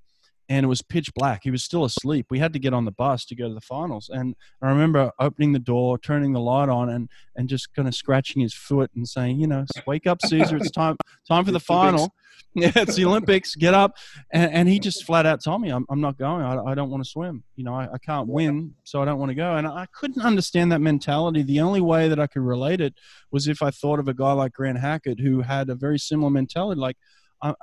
[0.52, 1.41] and it was pitch black.
[1.43, 2.26] He was still asleep.
[2.30, 4.10] We had to get on the bus to go to the finals.
[4.14, 7.95] And I remember opening the door, turning the light on, and and just kind of
[7.95, 10.58] scratching his foot and saying, you know, wake up, Cesar.
[10.58, 12.02] It's time time for the It's the Olympics.
[12.02, 12.14] final.
[12.54, 13.56] Yeah, it's the Olympics.
[13.56, 13.95] Get up.
[14.34, 16.43] And, and he just flat out told me, I'm, I'm not going.
[16.43, 17.45] I, I don't want to swim.
[17.56, 19.56] You know, I, I can't win, so I don't want to go.
[19.56, 21.43] And I couldn't understand that mentality.
[21.43, 22.93] The only way that I could relate it
[23.32, 26.30] was if I thought of a guy like Grant Hackett who had a very similar
[26.30, 26.97] mentality, like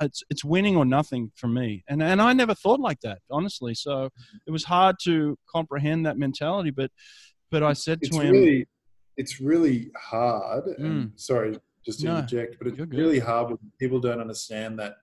[0.01, 1.85] it's it's winning or nothing for me.
[1.89, 3.74] And and I never thought like that, honestly.
[3.74, 4.37] So mm-hmm.
[4.47, 6.70] it was hard to comprehend that mentality.
[6.70, 6.91] But
[7.51, 8.66] but I said It's to him, really,
[9.16, 10.66] it's really hard.
[10.79, 11.20] And mm.
[11.20, 14.97] sorry, just to No, interject, but it's really hard when people don't understand that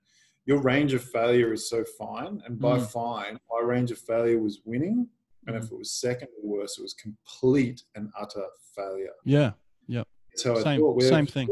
[0.45, 2.41] your range of failure is so fine.
[2.45, 2.87] And by Mm.
[2.91, 5.07] fine, my range of failure was winning.
[5.47, 5.75] And if mm-hmm.
[5.75, 8.45] it was second or worse, it was complete and utter
[8.75, 9.13] failure.
[9.23, 9.51] yeah,
[9.89, 10.05] That's
[10.45, 10.81] I Same-.
[10.81, 11.47] We're same thing.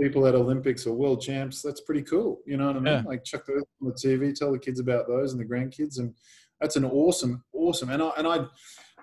[0.00, 1.62] People at Olympics or world champs.
[1.62, 2.40] That's pretty cool.
[2.46, 2.94] You know what I mean?
[2.94, 3.02] Yeah.
[3.06, 6.14] Like chuck those on the TV, tell the kids about those and the grandkids, and
[6.60, 7.90] that's an awesome, awesome.
[7.90, 8.46] And I and I,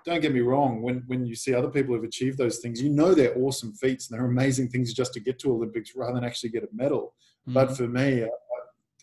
[0.04, 0.82] don't get me wrong.
[0.82, 4.10] When when you see other people who've achieved those things, you know they're awesome feats
[4.10, 7.14] and they're amazing things just to get to Olympics rather than actually get a medal.
[7.48, 7.54] Mm-hmm.
[7.54, 8.26] But for me,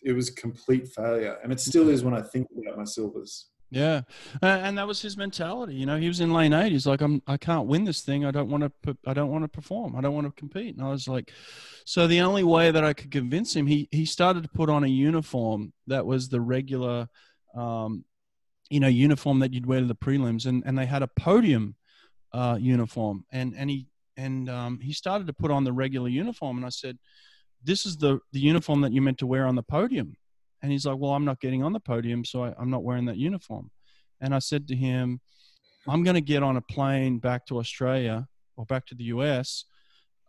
[0.02, 3.46] it was complete failure, and it still is when I think about my silvers.
[3.72, 4.02] Yeah,
[4.42, 5.74] and that was his mentality.
[5.74, 6.72] You know, he was in lane eight.
[6.72, 8.24] He's like, "I'm, I can't win this thing.
[8.24, 8.96] I don't want to.
[9.06, 9.94] I don't want to perform.
[9.94, 11.30] I don't want to compete." And I was like,
[11.84, 14.82] so the only way that I could convince him, he he started to put on
[14.82, 17.08] a uniform that was the regular,
[17.54, 18.04] um,
[18.70, 21.76] you know, uniform that you'd wear to the prelims, and and they had a podium
[22.32, 26.56] uh, uniform, and and he and um, he started to put on the regular uniform,
[26.56, 26.98] and I said,
[27.62, 30.16] "This is the the uniform that you're meant to wear on the podium."
[30.62, 33.06] And he's like, Well, I'm not getting on the podium, so I, I'm not wearing
[33.06, 33.70] that uniform.
[34.20, 35.20] And I said to him,
[35.88, 39.64] I'm going to get on a plane back to Australia or back to the US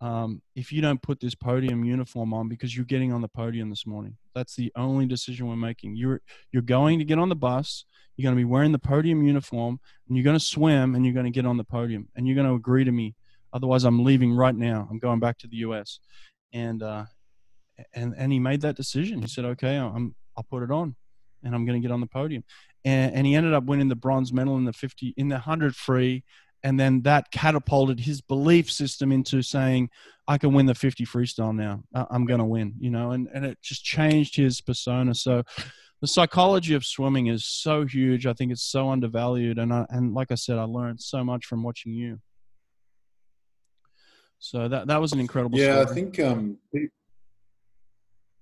[0.01, 3.69] um, if you don't put this podium uniform on because you're getting on the podium
[3.69, 4.17] this morning.
[4.33, 5.95] That's the only decision we're making.
[5.95, 6.21] You're
[6.51, 7.85] you're going to get on the bus.
[8.17, 11.13] You're going to be wearing the podium uniform, and you're going to swim, and you're
[11.13, 13.15] going to get on the podium, and you're going to agree to me.
[13.53, 14.87] Otherwise, I'm leaving right now.
[14.89, 15.99] I'm going back to the U.S.
[16.51, 17.05] And uh,
[17.93, 19.21] and and he made that decision.
[19.21, 20.95] He said, "Okay, I'm I'll put it on,
[21.43, 22.43] and I'm going to get on the podium."
[22.83, 25.75] And, and he ended up winning the bronze medal in the 50 in the 100
[25.75, 26.23] free,
[26.63, 29.89] and then that catapulted his belief system into saying,
[30.27, 31.83] "I can win the 50 freestyle now.
[31.93, 35.15] I'm going to win." You know, and and it just changed his persona.
[35.15, 35.43] So.
[36.01, 38.25] The psychology of swimming is so huge.
[38.25, 41.45] I think it's so undervalued, and I, and like I said, I learned so much
[41.45, 42.19] from watching you.
[44.41, 45.57] So that that was an incredible.
[45.57, 45.85] Yeah, story.
[45.85, 46.57] I think um,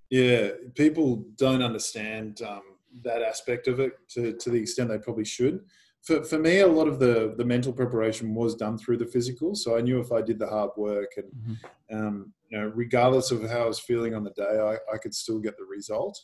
[0.09, 2.61] yeah, people don't understand um,
[3.03, 5.61] that aspect of it to, to the extent they probably should.
[6.01, 9.53] For, for me, a lot of the, the mental preparation was done through the physical.
[9.53, 11.95] So I knew if I did the hard work and, mm-hmm.
[11.95, 15.13] um, you know, regardless of how I was feeling on the day, I, I could
[15.13, 16.19] still get the result.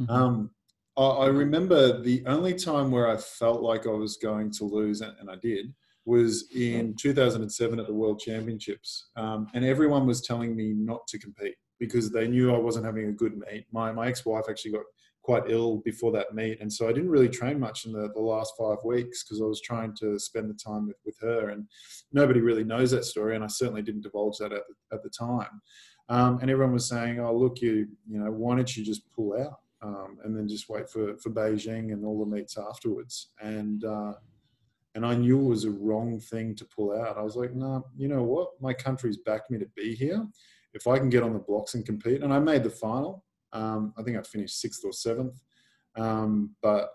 [0.00, 0.12] Mm-hmm.
[0.12, 0.50] Um,
[0.98, 5.00] I, I, remember the only time where I felt like I was going to lose,
[5.00, 5.72] and, and I did,
[6.04, 9.10] was in 2007 at the World Championships.
[9.16, 13.08] Um, and everyone was telling me not to compete because they knew I wasn't having
[13.08, 13.66] a good meet.
[13.72, 14.84] My, my ex-wife actually got
[15.22, 16.60] quite ill before that meet.
[16.60, 19.46] And so I didn't really train much in the, the last five weeks because I
[19.46, 21.48] was trying to spend the time with, with her.
[21.48, 21.66] And
[22.12, 23.34] nobody really knows that story.
[23.34, 25.60] And I certainly didn't divulge that at the, at the time.
[26.08, 29.40] Um, and everyone was saying, oh, look, you, you know, why don't you just pull
[29.40, 33.30] out um, and then just wait for, for Beijing and all the meets afterwards?
[33.40, 34.14] And, uh,
[34.94, 37.16] and I knew it was a wrong thing to pull out.
[37.16, 38.48] I was like, no, nah, you know what?
[38.60, 40.26] My country's backed me to be here
[40.74, 43.24] if I can get on the blocks and compete, and I made the final.
[43.52, 45.40] Um, I think I finished sixth or seventh,
[45.96, 46.90] um, but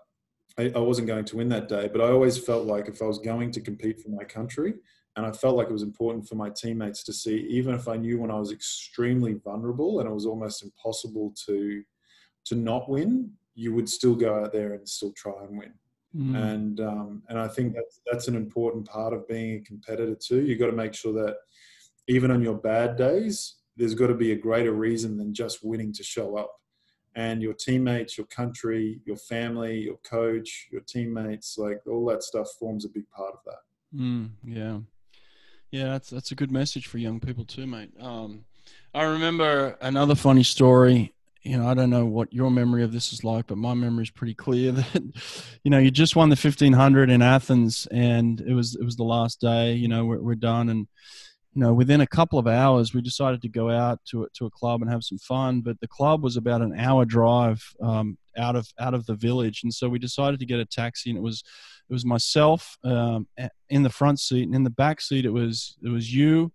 [0.58, 1.88] I, I, wasn't going to win that day.
[1.92, 4.74] But I always felt like if I was going to compete for my country,
[5.16, 7.96] and I felt like it was important for my teammates to see, even if I
[7.96, 11.82] knew when I was extremely vulnerable and it was almost impossible to
[12.46, 15.72] to not win, you would still go out there and still try and win.
[16.16, 16.52] Mm.
[16.52, 20.42] And um, and I think that's that's an important part of being a competitor too.
[20.42, 21.36] You've got to make sure that
[22.08, 25.92] even on your bad days, there's got to be a greater reason than just winning
[25.94, 26.50] to show up.
[27.14, 32.48] And your teammates, your country, your family, your coach, your teammates, like all that stuff
[32.58, 33.98] forms a big part of that.
[33.98, 34.78] Mm, yeah.
[35.70, 37.90] Yeah, that's that's a good message for young people too, mate.
[38.00, 38.44] Um,
[38.94, 41.12] I remember another funny story.
[41.42, 44.02] You know, I don't know what your memory of this is like, but my memory
[44.02, 45.12] is pretty clear that,
[45.62, 48.96] you know, you just won the fifteen hundred in Athens, and it was it was
[48.96, 49.74] the last day.
[49.74, 50.86] You know, we're, we're done, and
[51.56, 54.44] you know, within a couple of hours, we decided to go out to a, to
[54.44, 55.62] a club and have some fun.
[55.62, 59.62] But the club was about an hour drive um, out of out of the village,
[59.62, 61.08] and so we decided to get a taxi.
[61.08, 61.42] And it was
[61.88, 63.26] it was myself um,
[63.70, 66.52] in the front seat, and in the back seat it was it was you,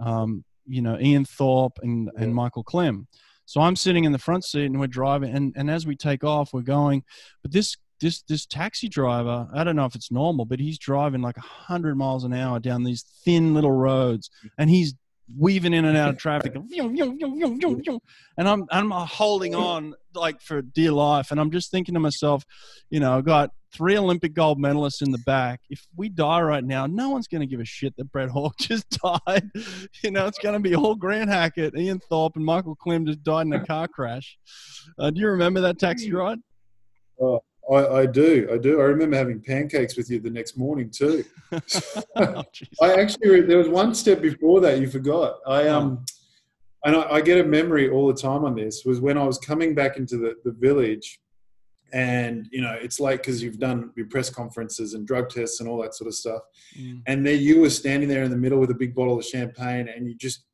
[0.00, 3.06] um, you know, Ian Thorpe and and Michael Klim.
[3.46, 6.24] So I'm sitting in the front seat, and we're driving, and and as we take
[6.24, 7.04] off, we're going,
[7.42, 11.20] but this this this taxi driver i don't know if it's normal but he's driving
[11.20, 14.94] like 100 miles an hour down these thin little roads and he's
[15.38, 16.54] weaving in and out of traffic.
[18.36, 21.30] And i'm i'm holding on like for dear life.
[21.30, 22.44] And i'm just thinking to myself
[22.88, 25.60] you know i've got three olympic gold medalists in the back.
[25.68, 28.56] If we die right now no one's going to give a shit that brett hawke
[28.60, 29.50] just died.
[30.02, 33.22] You know it's going to be all grant hackett ian thorpe and michael klim just
[33.22, 34.38] died in a car crash.
[34.98, 36.38] Uh, do you remember that taxi ride?
[37.20, 37.40] Oh
[37.70, 38.48] I, I, do.
[38.52, 38.80] I do.
[38.80, 41.24] I remember having pancakes with you the next morning too.
[42.16, 42.42] oh,
[42.82, 45.38] I actually there was one step before that you forgot.
[45.46, 46.04] I um,
[46.84, 49.38] and I, I, get a memory all the time on this was when I was
[49.38, 51.20] coming back into the, the village,
[51.92, 55.68] and you know it's like because you've done your press conferences and drug tests and
[55.68, 56.42] all that sort of stuff,
[56.78, 57.02] mm.
[57.06, 59.88] and there you were standing there in the middle with a big bottle of champagne,
[59.88, 60.44] and you just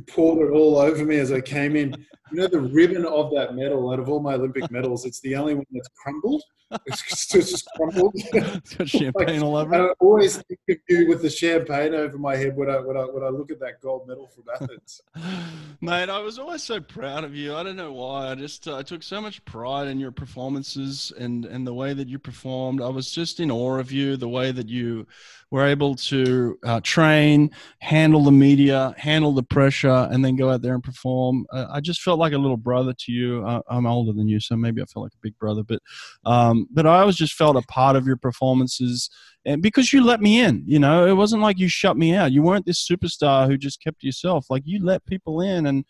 [0.00, 1.90] poured it all over me as I came in.
[2.32, 5.36] you know the ribbon of that medal out of all my Olympic medals, it's the
[5.36, 6.42] only one that's crumbled.
[6.86, 8.12] It's just, crumbled.
[8.16, 9.74] it's got champagne all over.
[9.74, 13.02] I always think of you with the champagne over my head when I when I
[13.02, 15.00] when I look at that gold medal from Athens.
[15.80, 17.54] Mate, I was always so proud of you.
[17.54, 18.30] I don't know why.
[18.30, 21.94] I just uh, I took so much pride in your performances and and the way
[21.94, 22.80] that you performed.
[22.80, 24.16] I was just in awe of you.
[24.16, 25.06] The way that you
[25.54, 27.48] were able to uh, train,
[27.78, 31.46] handle the media, handle the pressure, and then go out there and perform.
[31.52, 33.46] Uh, I just felt like a little brother to you.
[33.46, 35.80] I, am older than you, so maybe I felt like a big brother, but
[36.24, 39.10] um, but I always just felt a part of your performances,
[39.44, 42.32] and because you let me in, you know, it wasn't like you shut me out.
[42.32, 44.46] You weren't this superstar who just kept yourself.
[44.50, 45.84] Like you let people in, and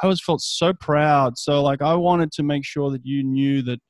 [0.00, 1.38] I always felt so proud.
[1.38, 3.80] So like I wanted to make sure that you knew that.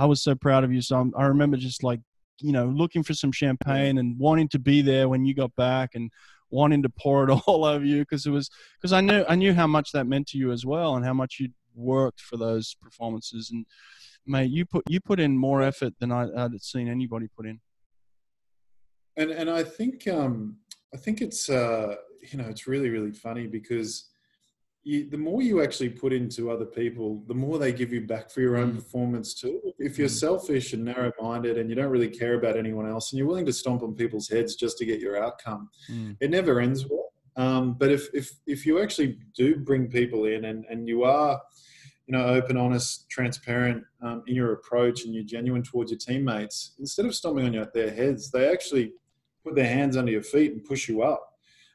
[0.00, 0.80] I was so proud of you.
[0.80, 1.98] So I'm, I remember just like
[2.40, 5.90] you know, looking for some champagne and wanting to be there when you got back
[5.94, 6.10] and
[6.50, 9.54] wanting to pour it all over you because it was because I knew I knew
[9.54, 12.76] how much that meant to you as well and how much you worked for those
[12.80, 13.64] performances and
[14.28, 17.60] mate you put you put in more effort than I, would seen anybody put in.
[19.16, 20.56] And and I think um
[20.94, 21.96] I think it's uh
[22.30, 24.08] you know it's really really funny because
[24.84, 28.30] you, the more you actually put into other people, the more they give you back
[28.30, 28.76] for your own mm.
[28.76, 29.60] performance too.
[29.78, 30.18] If you're mm.
[30.18, 33.52] selfish and narrow-minded and you don't really care about anyone else, and you're willing to
[33.52, 36.16] stomp on people's heads just to get your outcome, mm.
[36.20, 37.12] it never ends well.
[37.36, 41.40] Um, but if if if you actually do bring people in and and you are
[42.08, 46.74] you know open honest transparent um, in your approach and you're genuine towards your teammates
[46.80, 48.92] instead of stomping on your, their heads they actually
[49.44, 51.28] put their hands under your feet and push you up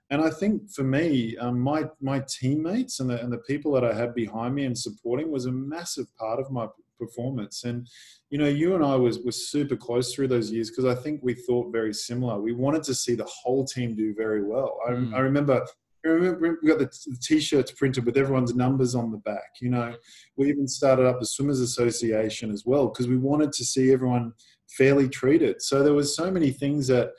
[0.10, 3.84] and I think for me, um, my my teammates and the and the people that
[3.84, 6.68] I had behind me and supporting was a massive part of my
[7.00, 7.64] performance.
[7.64, 7.88] And
[8.30, 11.22] you know, you and I was was super close through those years because I think
[11.24, 12.40] we thought very similar.
[12.40, 14.80] We wanted to see the whole team do very well.
[14.88, 15.16] I, mm.
[15.16, 15.66] I remember.
[16.04, 19.56] Remember we got the, the t-shirts printed with everyone's numbers on the back.
[19.62, 19.96] You know,
[20.36, 24.34] we even started up the Swimmers Association as well because we wanted to see everyone
[24.78, 25.62] fairly treated.
[25.62, 27.12] So there was so many things that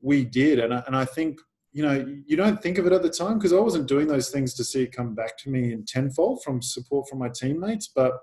[0.00, 1.38] we did, and I, and I think
[1.72, 4.30] you know, you don't think of it at the time because I wasn't doing those
[4.30, 7.88] things to see it come back to me in tenfold from support from my teammates,
[7.94, 8.14] but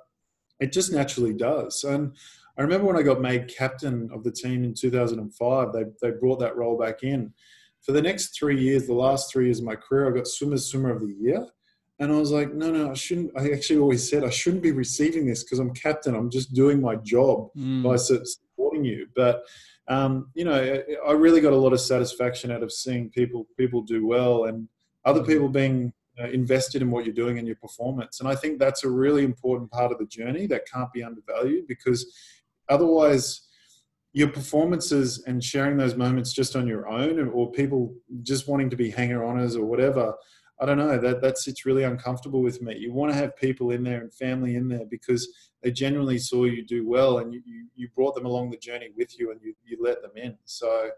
[0.59, 1.83] it just naturally does.
[1.83, 2.15] And
[2.57, 6.39] I remember when I got made captain of the team in 2005, they, they brought
[6.39, 7.33] that role back in.
[7.87, 10.69] For the next three years, the last three years of my career, I got Swimmers
[10.69, 11.47] Swimmer of the Year.
[11.99, 13.31] And I was like, no, no, I shouldn't.
[13.37, 16.13] I actually always said I shouldn't be receiving this because I'm captain.
[16.13, 17.81] I'm just doing my job mm.
[17.81, 19.07] by supporting you.
[19.15, 19.43] But
[19.87, 23.81] um, you know, I really got a lot of satisfaction out of seeing people people
[23.81, 24.67] do well and
[25.05, 25.31] other mm-hmm.
[25.31, 28.19] people being uh, invested in what you're doing and your performance.
[28.19, 31.67] And I think that's a really important part of the journey that can't be undervalued
[31.67, 32.05] because
[32.67, 33.46] otherwise
[34.17, 37.93] your performances and sharing those moments just on your own or people
[38.23, 40.13] just wanting to be hanger oners or whatever
[40.59, 42.75] I don't know that that sits really uncomfortable with me.
[42.77, 45.27] You want to have people in there and family in there because
[45.61, 48.89] they genuinely saw you do well and you, you, you brought them along the journey
[48.97, 50.35] with you and you, you let them in.
[50.45, 50.89] So,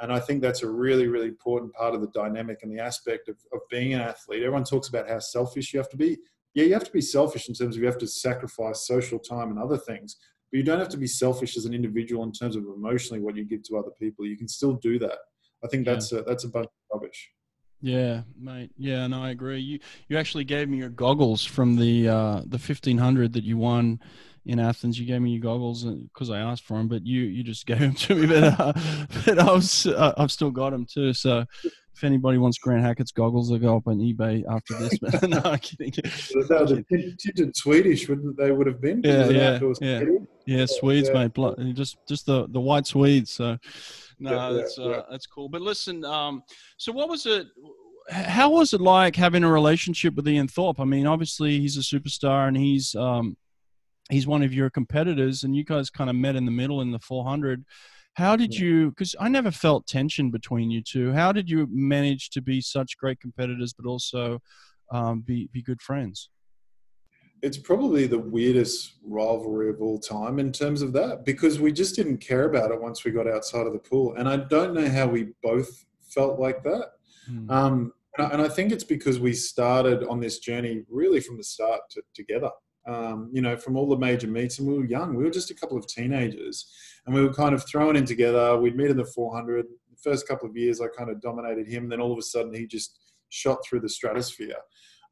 [0.00, 3.30] and I think that's a really, really important part of the dynamic and the aspect
[3.30, 4.42] of, of being an athlete.
[4.42, 6.18] Everyone talks about how selfish you have to be.
[6.52, 9.50] Yeah, you have to be selfish in terms of you have to sacrifice social time
[9.50, 10.16] and other things,
[10.50, 13.36] but you don't have to be selfish as an individual in terms of emotionally what
[13.36, 14.26] you give to other people.
[14.26, 15.18] You can still do that.
[15.64, 16.20] I think that's yeah.
[16.20, 17.30] a, that's a bunch of rubbish.
[17.80, 18.70] Yeah, mate.
[18.78, 19.60] Yeah, no, I agree.
[19.60, 19.78] You
[20.08, 24.00] you actually gave me your goggles from the uh, the fifteen hundred that you won
[24.46, 24.98] in Athens.
[24.98, 27.66] You gave me your goggles because uh, I asked for them, but you you just
[27.66, 28.26] gave them to me.
[28.26, 28.72] But, uh,
[29.24, 31.12] but I was uh, I've still got them too.
[31.12, 34.98] So if anybody wants Grant Hackett's goggles, they'll go up on eBay after this.
[34.98, 35.92] But no, I'm kidding.
[35.92, 38.52] That was tinted Swedish, wouldn't they?
[38.52, 39.00] Would have been.
[39.02, 40.02] Yeah, yeah, yeah.
[40.44, 40.66] yeah.
[40.66, 41.28] Swedes, yeah.
[41.36, 41.74] mate.
[41.74, 43.32] Just just the the white Swedes.
[43.32, 43.58] So
[44.18, 45.48] no, yeah, that's uh, that's cool.
[45.48, 46.42] But listen, um,
[46.76, 47.46] so what was it?
[48.10, 50.78] How was it like having a relationship with Ian Thorpe?
[50.78, 53.36] I mean, obviously he's a superstar and he's um,
[54.10, 56.92] he's one of your competitors, and you guys kind of met in the middle in
[56.92, 57.64] the 400.
[58.14, 58.90] How did you?
[58.90, 61.12] Because I never felt tension between you two.
[61.12, 64.40] How did you manage to be such great competitors, but also
[64.90, 66.30] um, be be good friends?
[67.42, 71.94] it's probably the weirdest rivalry of all time in terms of that because we just
[71.94, 74.14] didn't care about it once we got outside of the pool.
[74.16, 76.92] And I don't know how we both felt like that.
[77.30, 77.50] Mm.
[77.50, 81.80] Um, and I think it's because we started on this journey really from the start
[81.90, 82.50] to, together.
[82.86, 85.14] Um, you know, from all the major meets, and we were young.
[85.14, 86.70] We were just a couple of teenagers,
[87.04, 88.56] and we were kind of thrown in together.
[88.56, 89.66] We'd meet in the 400.
[89.90, 91.88] The first couple of years, I kind of dominated him.
[91.88, 94.56] Then all of a sudden, he just shot through the stratosphere.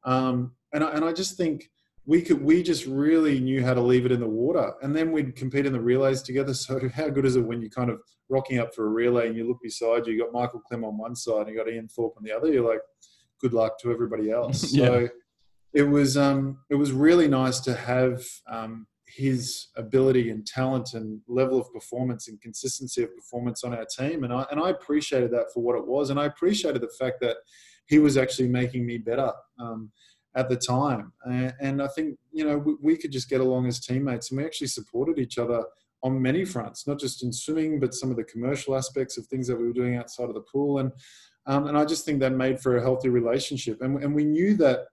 [0.05, 1.69] Um, and I, and I just think
[2.05, 5.11] we could we just really knew how to leave it in the water and then
[5.11, 7.99] we'd compete in the relays together so how good is it when you're kind of
[8.29, 10.97] rocking up for a relay and you look beside you you got michael klim on
[10.97, 12.81] one side and you got ian thorpe on the other you're like
[13.41, 14.85] good luck to everybody else yeah.
[14.85, 15.09] so
[15.75, 21.19] it was um, it was really nice to have um, his ability and talent and
[21.27, 25.31] level of performance and consistency of performance on our team, and I and I appreciated
[25.31, 27.35] that for what it was, and I appreciated the fact that
[27.87, 29.91] he was actually making me better um,
[30.35, 33.67] at the time, and, and, I think you know we, we could just get along
[33.67, 35.61] as teammates, and we actually supported each other
[36.03, 39.47] on many fronts, not just in swimming, but some of the commercial aspects of things
[39.47, 40.93] that we were doing outside of the pool, and
[41.47, 44.55] um, and I just think that made for a healthy relationship, and and we knew
[44.55, 44.85] that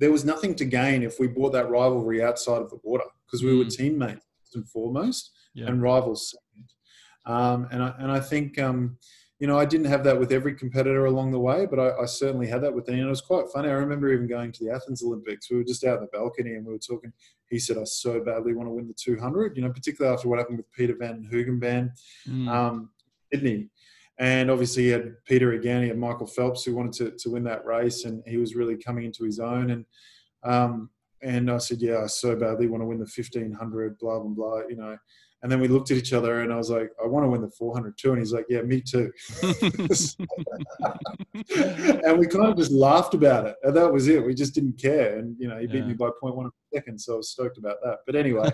[0.00, 3.44] there was nothing to gain if we brought that rivalry outside of the water because
[3.44, 3.58] we mm.
[3.58, 4.24] were teammates
[4.54, 5.66] and foremost yeah.
[5.66, 6.72] and rivals second.
[7.26, 8.96] Um, and I and I think um,
[9.38, 12.06] you know I didn't have that with every competitor along the way, but I, I
[12.06, 13.00] certainly had that with Ian.
[13.00, 13.68] And it was quite funny.
[13.68, 15.50] I remember even going to the Athens Olympics.
[15.50, 17.12] We were just out in the balcony and we were talking.
[17.50, 20.38] He said, "I so badly want to win the 200." You know, particularly after what
[20.38, 21.90] happened with Peter Van Hoogenband,
[22.26, 22.48] mm.
[22.48, 22.90] um,
[23.32, 23.68] Sydney.
[24.20, 25.82] And obviously, he had Peter again.
[25.82, 28.76] He had Michael Phelps, who wanted to, to win that race, and he was really
[28.76, 29.70] coming into his own.
[29.70, 29.86] And
[30.44, 30.90] um,
[31.22, 34.28] and I said, "Yeah, I so badly want to win the fifteen hundred, blah blah
[34.28, 34.98] blah." You know,
[35.42, 37.40] and then we looked at each other and I was like, I want to win
[37.40, 38.10] the 400 too.
[38.10, 39.10] And he's like, yeah, me too.
[42.04, 43.56] and we kind of just laughed about it.
[43.62, 44.24] And that was it.
[44.24, 45.18] We just didn't care.
[45.18, 45.86] And, you know, he beat yeah.
[45.86, 47.06] me by 0.1 seconds.
[47.06, 48.00] So I was stoked about that.
[48.04, 48.50] But anyway,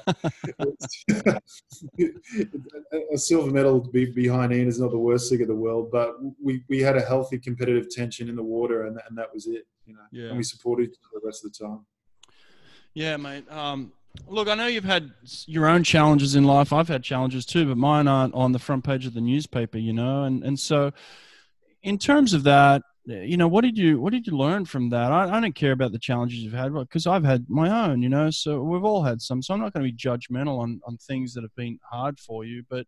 [3.12, 5.90] a silver medal behind Ian is not the worst thing in the world.
[5.90, 9.48] But we, we had a healthy competitive tension in the water and, and that was
[9.48, 10.06] it, you know.
[10.12, 10.28] Yeah.
[10.28, 11.84] And we supported each other the rest of the time.
[12.94, 13.50] Yeah, mate.
[13.50, 13.92] Um,
[14.28, 15.12] Look, I know you've had
[15.46, 16.72] your own challenges in life.
[16.72, 19.92] I've had challenges too, but mine aren't on the front page of the newspaper, you
[19.92, 20.24] know.
[20.24, 20.92] And and so,
[21.82, 24.90] in terms of that, eh, you know, what did you what did you learn from
[24.90, 25.12] that?
[25.12, 28.08] I, I don't care about the challenges you've had because I've had my own, you
[28.08, 28.30] know.
[28.30, 29.42] So we've all had some.
[29.42, 32.44] So I'm not going to be judgmental on on things that have been hard for
[32.44, 32.86] you, but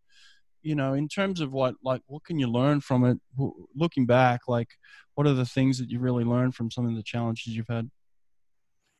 [0.61, 3.17] you know, in terms of what like what can you learn from it?
[3.75, 4.69] Looking back, like
[5.15, 7.89] what are the things that you really learned from some of the challenges you've had?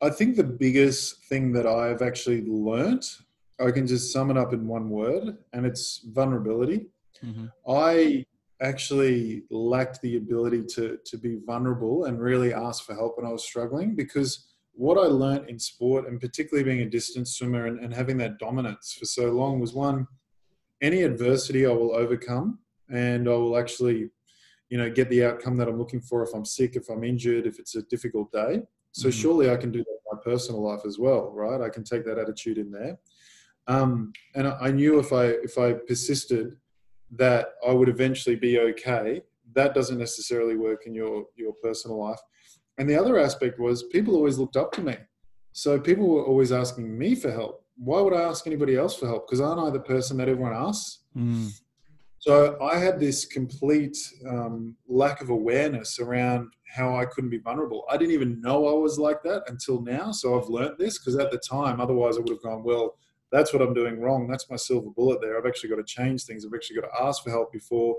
[0.02, 3.18] I think the biggest thing that I've actually learnt,
[3.60, 6.86] I can just sum it up in one word, and it's vulnerability.
[7.24, 7.46] Mm-hmm.
[7.68, 8.24] I
[8.62, 13.32] actually lacked the ability to to be vulnerable and really ask for help when I
[13.32, 17.80] was struggling because what I learnt in sport and particularly being a distance swimmer and,
[17.80, 20.06] and having that dominance for so long was one,
[20.80, 24.10] any adversity I will overcome and I will actually,
[24.68, 27.46] you know, get the outcome that I'm looking for if I'm sick, if I'm injured,
[27.46, 28.62] if it's a difficult day.
[28.92, 29.20] So mm-hmm.
[29.20, 31.60] surely I can do that in my personal life as well, right?
[31.60, 32.98] I can take that attitude in there.
[33.66, 36.56] Um, and I knew if I if I persisted
[37.12, 39.22] that I would eventually be okay.
[39.52, 42.20] That doesn't necessarily work in your your personal life.
[42.78, 44.96] And the other aspect was people always looked up to me.
[45.52, 47.64] So people were always asking me for help.
[47.76, 49.26] Why would I ask anybody else for help?
[49.26, 51.04] Because aren't I the person that everyone asks?
[51.16, 51.50] Mm.
[52.20, 53.96] So I had this complete
[54.28, 57.84] um, lack of awareness around how I couldn't be vulnerable.
[57.90, 60.12] I didn't even know I was like that until now.
[60.12, 62.96] So I've learned this because at the time, otherwise I would have gone, well,
[63.32, 64.28] that's what I'm doing wrong.
[64.28, 65.38] That's my silver bullet there.
[65.38, 66.44] I've actually got to change things.
[66.44, 67.96] I've actually got to ask for help before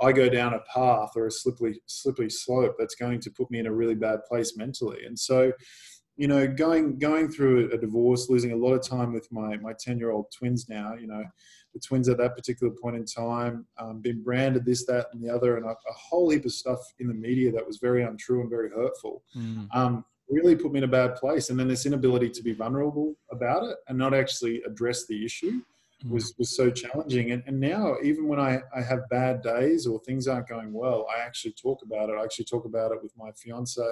[0.00, 3.60] I go down a path or a slippery, slippery slope that's going to put me
[3.60, 5.04] in a really bad place mentally.
[5.06, 5.52] And so,
[6.16, 9.72] you know, going going through a divorce, losing a lot of time with my my
[9.78, 10.94] ten year old twins now.
[10.94, 11.24] You know,
[11.74, 15.32] the twins at that particular point in time, um, been branded this, that, and the
[15.32, 18.40] other, and a, a, whole heap of stuff in the media that was very untrue
[18.40, 19.22] and very hurtful.
[19.36, 19.68] Mm.
[19.72, 21.50] Um, really put me in a bad place.
[21.50, 25.60] And then this inability to be vulnerable about it and not actually address the issue
[26.04, 26.10] mm.
[26.10, 27.32] was, was so challenging.
[27.32, 31.06] And, and now, even when I, I have bad days or things aren't going well,
[31.14, 32.16] I actually talk about it.
[32.18, 33.82] I actually talk about it with my fiance.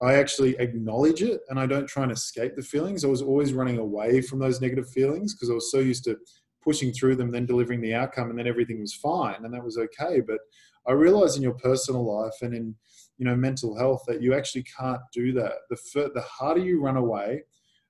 [0.00, 3.04] I actually acknowledge it and I don't try and escape the feelings.
[3.04, 6.16] I was always running away from those negative feelings because I was so used to
[6.62, 9.78] pushing through them, then delivering the outcome, and then everything was fine, and that was
[9.78, 10.20] okay.
[10.20, 10.38] But
[10.86, 12.74] I realize in your personal life and in
[13.18, 15.52] you know mental health that you actually can't do that.
[15.70, 17.42] The fir- the harder you run away,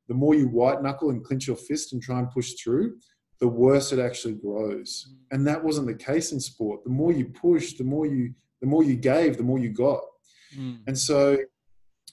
[0.08, 2.96] the more you white knuckle and clench your fist and try and push through,
[3.40, 5.08] the worse it actually grows.
[5.08, 5.16] Mm.
[5.32, 6.84] And that wasn't the case in sport.
[6.84, 10.02] The more you push, the more you the more you gave, the more you got.
[10.56, 10.80] Mm.
[10.86, 11.38] And so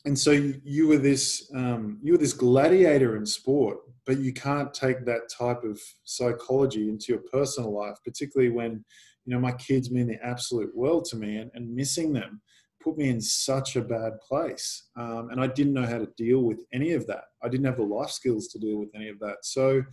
[0.06, 3.78] and so you were this um, you were this gladiator in sport
[4.10, 8.84] but you can't take that type of psychology into your personal life particularly when
[9.26, 12.42] you know my kids mean the absolute world to me and, and missing them
[12.84, 14.88] put me in such a bad place.
[14.96, 17.26] Um, and i didn't know how to deal with any of that.
[17.44, 19.38] I didn't have the life skills to deal with any of that.
[19.44, 19.84] So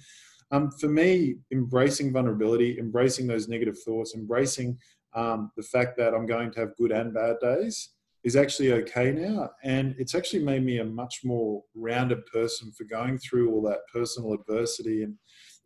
[0.50, 4.78] um, for me embracing vulnerability embracing those negative thoughts embracing
[5.14, 7.90] um, the fact that i'm going to have good and bad days
[8.26, 9.48] is actually okay now.
[9.62, 13.86] And it's actually made me a much more rounded person for going through all that
[13.90, 15.14] personal adversity and,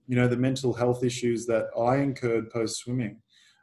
[0.06, 3.16] you know, the mental health issues that I incurred post swimming.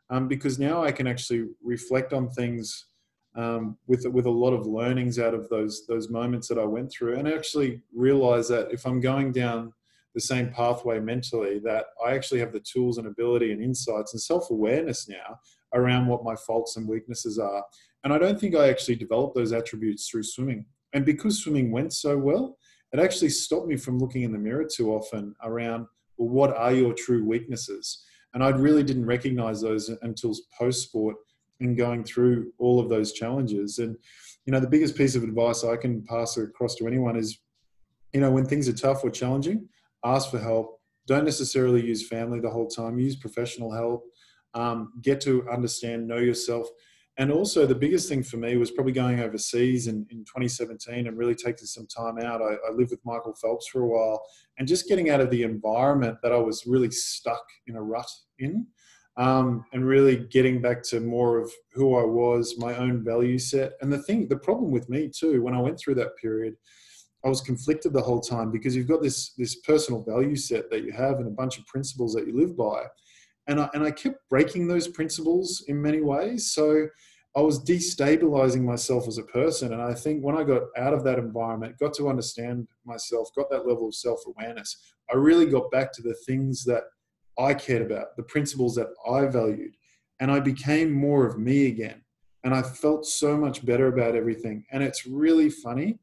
[0.09, 2.87] Um, because now I can actually reflect on things
[3.35, 6.91] um, with with a lot of learnings out of those those moments that I went
[6.91, 9.73] through, and actually realize that if I'm going down
[10.15, 14.21] the same pathway mentally, that I actually have the tools and ability and insights and
[14.21, 15.39] self awareness now
[15.75, 17.63] around what my faults and weaknesses are.
[18.07, 20.63] And I don't think I actually developed those attributes through swimming.
[20.93, 22.57] And because swimming went so well,
[22.93, 25.87] it actually stopped me from looking in the mirror too often around
[26.17, 28.05] well, what are your true weaknesses?
[28.33, 31.17] And I really didn't recognize those until post sport
[31.59, 33.79] and going through all of those challenges.
[33.79, 33.97] And,
[34.45, 37.37] you know, the biggest piece of advice I can pass across to anyone is,
[38.13, 39.67] you know, when things are tough or challenging,
[40.05, 40.79] ask for help.
[41.07, 44.05] Don't necessarily use family the whole time, use professional help.
[44.53, 46.69] Um, get to understand, know yourself.
[47.19, 51.17] And also, the biggest thing for me was probably going overseas in, in 2017 and
[51.17, 52.43] really taking some time out.
[52.43, 54.21] I, I lived with Michael Phelps for a while
[54.59, 58.09] and just getting out of the environment that I was really stuck in a rut
[58.37, 58.67] in
[59.17, 63.73] um, and really getting back to more of who I was, my own value set.
[63.81, 66.55] And the thing, the problem with me too, when I went through that period,
[67.25, 70.83] I was conflicted the whole time because you've got this this personal value set that
[70.83, 72.83] you have and a bunch of principles that you live by,
[73.47, 76.51] and I and I kept breaking those principles in many ways.
[76.51, 76.87] So
[77.37, 79.73] I was destabilizing myself as a person.
[79.73, 83.51] And I think when I got out of that environment, got to understand myself, got
[83.51, 84.75] that level of self awareness,
[85.11, 86.83] I really got back to the things that
[87.37, 89.75] I cared about, the principles that I valued.
[90.19, 92.01] And I became more of me again.
[92.43, 94.65] And I felt so much better about everything.
[94.71, 95.99] And it's really funny.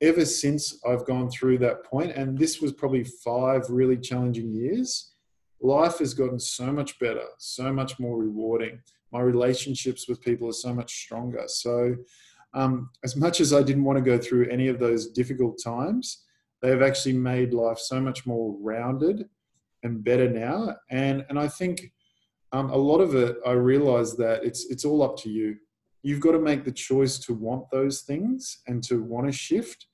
[0.00, 5.12] Ever since I've gone through that point, and this was probably five really challenging years,
[5.60, 8.80] life has gotten so much better, so much more rewarding.
[9.12, 11.44] My relationships with people are so much stronger.
[11.46, 11.96] So,
[12.54, 16.24] um, as much as I didn't want to go through any of those difficult times,
[16.62, 19.28] they have actually made life so much more rounded
[19.82, 20.76] and better now.
[20.90, 21.92] And and I think
[22.52, 25.56] um, a lot of it, I realize that it's it's all up to you.
[26.02, 29.86] You've got to make the choice to want those things and to want to shift,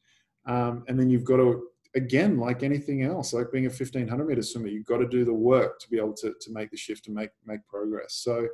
[0.46, 1.64] um, and then you've got to
[1.96, 5.32] again, like anything else, like being a 1500 meter swimmer, you've got to do the
[5.32, 8.14] work to be able to, to make the shift and make, make progress.
[8.14, 8.46] So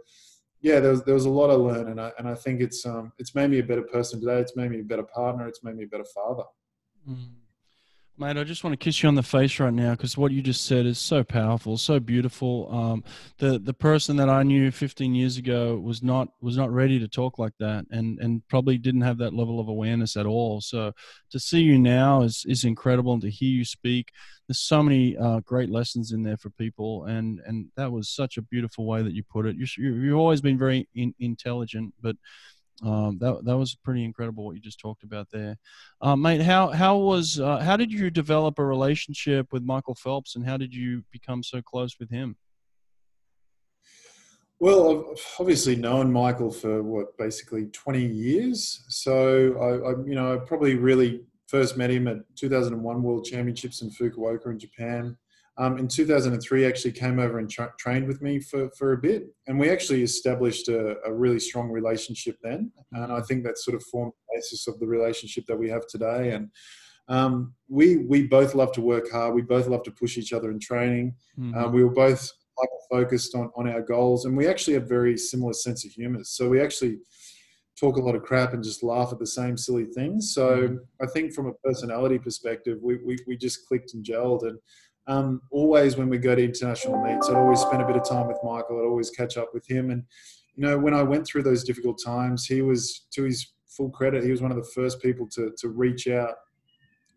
[0.63, 2.87] yeah, there was, there was a lot I learned and I, and I think it's,
[2.87, 4.39] um, it's made me a better person today.
[4.39, 5.47] It's made me a better partner.
[5.49, 6.45] It's made me a better father.
[7.09, 7.42] Mm.
[8.19, 10.43] Mate, I just want to kiss you on the face right now because what you
[10.43, 12.69] just said is so powerful, so beautiful.
[12.71, 13.05] Um,
[13.39, 17.09] the the person that I knew 15 years ago was not was not ready to
[17.09, 20.61] talk like that, and and probably didn't have that level of awareness at all.
[20.61, 20.93] So
[21.31, 24.11] to see you now is is incredible, and to hear you speak,
[24.47, 28.37] there's so many uh, great lessons in there for people, and and that was such
[28.37, 29.57] a beautiful way that you put it.
[29.57, 32.17] You, you've always been very in, intelligent, but
[32.83, 35.57] um, that that was pretty incredible what you just talked about there,
[36.01, 36.43] uh, mate.
[36.43, 40.57] How how was uh, how did you develop a relationship with Michael Phelps, and how
[40.57, 42.37] did you become so close with him?
[44.59, 48.85] Well, I've obviously known Michael for what basically twenty years.
[48.89, 53.83] So I, I you know I probably really first met him at 2001 World Championships
[53.83, 55.19] in Fukuoka in Japan
[55.59, 59.27] um, in 2003 actually came over and tra- trained with me for, for a bit
[59.47, 63.75] and we actually established a, a, really strong relationship then and i think that sort
[63.75, 66.49] of formed the basis of the relationship that we have today and
[67.09, 70.51] um, we we both love to work hard we both love to push each other
[70.51, 71.57] in training mm-hmm.
[71.59, 72.31] uh, we were both
[72.91, 76.49] focused on, on our goals and we actually have very similar sense of humor so
[76.49, 76.99] we actually
[77.81, 80.77] talk a lot of crap and just laugh at the same silly things so mm-hmm.
[81.03, 84.59] i think from a personality perspective we, we, we just clicked and gelled and
[85.07, 88.29] um, always when we go to international meets, I'd always spend a bit of time
[88.29, 88.79] with Michael.
[88.79, 89.91] I'd always catch up with him.
[89.91, 90.05] And,
[90.55, 94.23] you know, when I went through those difficult times, he was, to his full credit,
[94.23, 96.35] he was one of the first people to, to reach out.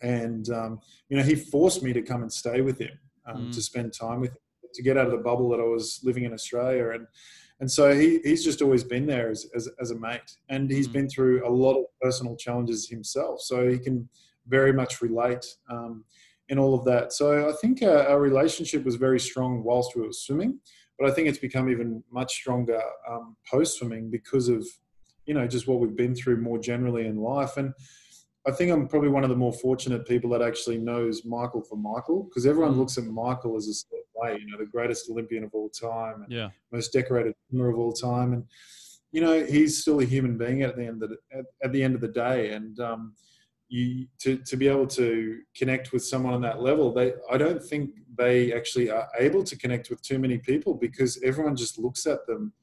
[0.02, 2.98] And, um, you know, he forced me to come and stay with him,
[3.28, 3.54] um, mm.
[3.54, 4.38] to spend time with him,
[4.74, 6.92] to get out of the bubble that I was living in Australia.
[6.92, 7.08] And,
[7.60, 10.38] and so he, he's just always been there as, as, as a mate.
[10.50, 10.94] And he's mm.
[10.94, 13.42] been through a lot of personal challenges himself.
[13.42, 14.10] So he can
[14.48, 15.46] very much relate.
[15.70, 16.04] Um,
[16.50, 17.14] in all of that.
[17.14, 20.60] So I think our, uh, our relationship was very strong whilst we were swimming,
[21.00, 24.66] but I think it's become even much stronger um, post swimming because of
[25.26, 27.58] you know just what we've been through more generally in life.
[27.58, 27.74] And
[28.48, 31.78] I think I'm probably one of the more fortunate people that actually knows Michael for
[31.78, 32.78] Michael because everyone mm.
[32.78, 36.26] looks at Michael as a certain way, you know, the greatest Olympian of all time,
[36.30, 38.44] yeah, most decorated swimmer of all time, and
[39.12, 41.84] you know he's still a human being at the end of the, at, at the
[41.84, 43.14] end of the day, and um,
[43.68, 47.64] you to, to be able to connect with someone on that level they i don't
[47.64, 52.06] think they actually are able to connect with too many people because everyone just looks
[52.06, 52.54] at them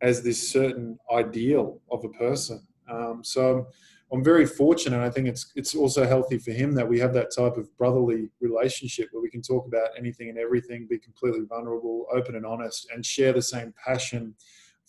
[0.00, 3.66] as this certain ideal of a person um, so I'm,
[4.12, 7.34] I'm very fortunate i think it's it's also healthy for him that we have that
[7.36, 12.06] type of brotherly relationship where we can talk about anything and everything be completely vulnerable
[12.12, 14.34] open and honest and share the same passion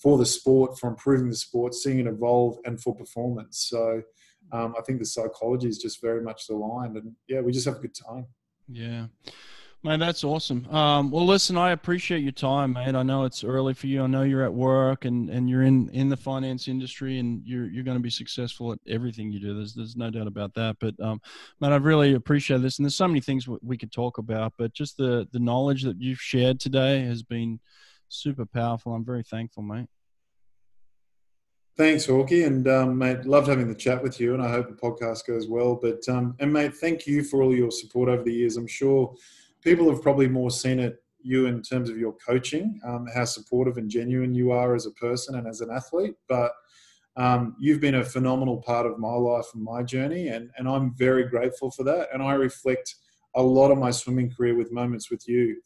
[0.03, 3.67] for the sport, for improving the sport, seeing it evolve, and for performance.
[3.69, 4.01] So
[4.51, 7.77] um, I think the psychology is just very much aligned, and yeah, we just have
[7.77, 8.27] a good time.
[8.67, 9.07] Yeah.
[9.85, 10.65] Man, that's awesome.
[10.73, 12.95] Um, well, listen, I appreciate your time, mate.
[12.95, 14.01] I know it's early for you.
[14.01, 17.65] I know you're at work and, and you're in, in the finance industry and you're
[17.65, 19.53] you're going to be successful at everything you do.
[19.53, 20.77] There's there's no doubt about that.
[20.79, 21.19] But um,
[21.59, 22.79] man, I really appreciate this.
[22.79, 25.99] And there's so many things we could talk about, but just the the knowledge that
[25.99, 27.59] you've shared today has been
[28.07, 28.93] super powerful.
[28.93, 29.89] I'm very thankful, mate.
[31.75, 34.75] Thanks, Hawkey, and um, mate, loved having the chat with you, and I hope the
[34.75, 35.73] podcast goes well.
[35.81, 38.57] But um, and mate, thank you for all your support over the years.
[38.57, 39.15] I'm sure
[39.61, 43.77] people have probably more seen it you in terms of your coaching, um, how supportive
[43.77, 46.13] and genuine you are as a person and as an athlete.
[46.27, 46.51] But
[47.15, 50.93] um, you've been a phenomenal part of my life and my journey, and, and I'm
[50.95, 52.09] very grateful for that.
[52.13, 52.95] And I reflect
[53.35, 55.59] a lot of my swimming career with moments with you,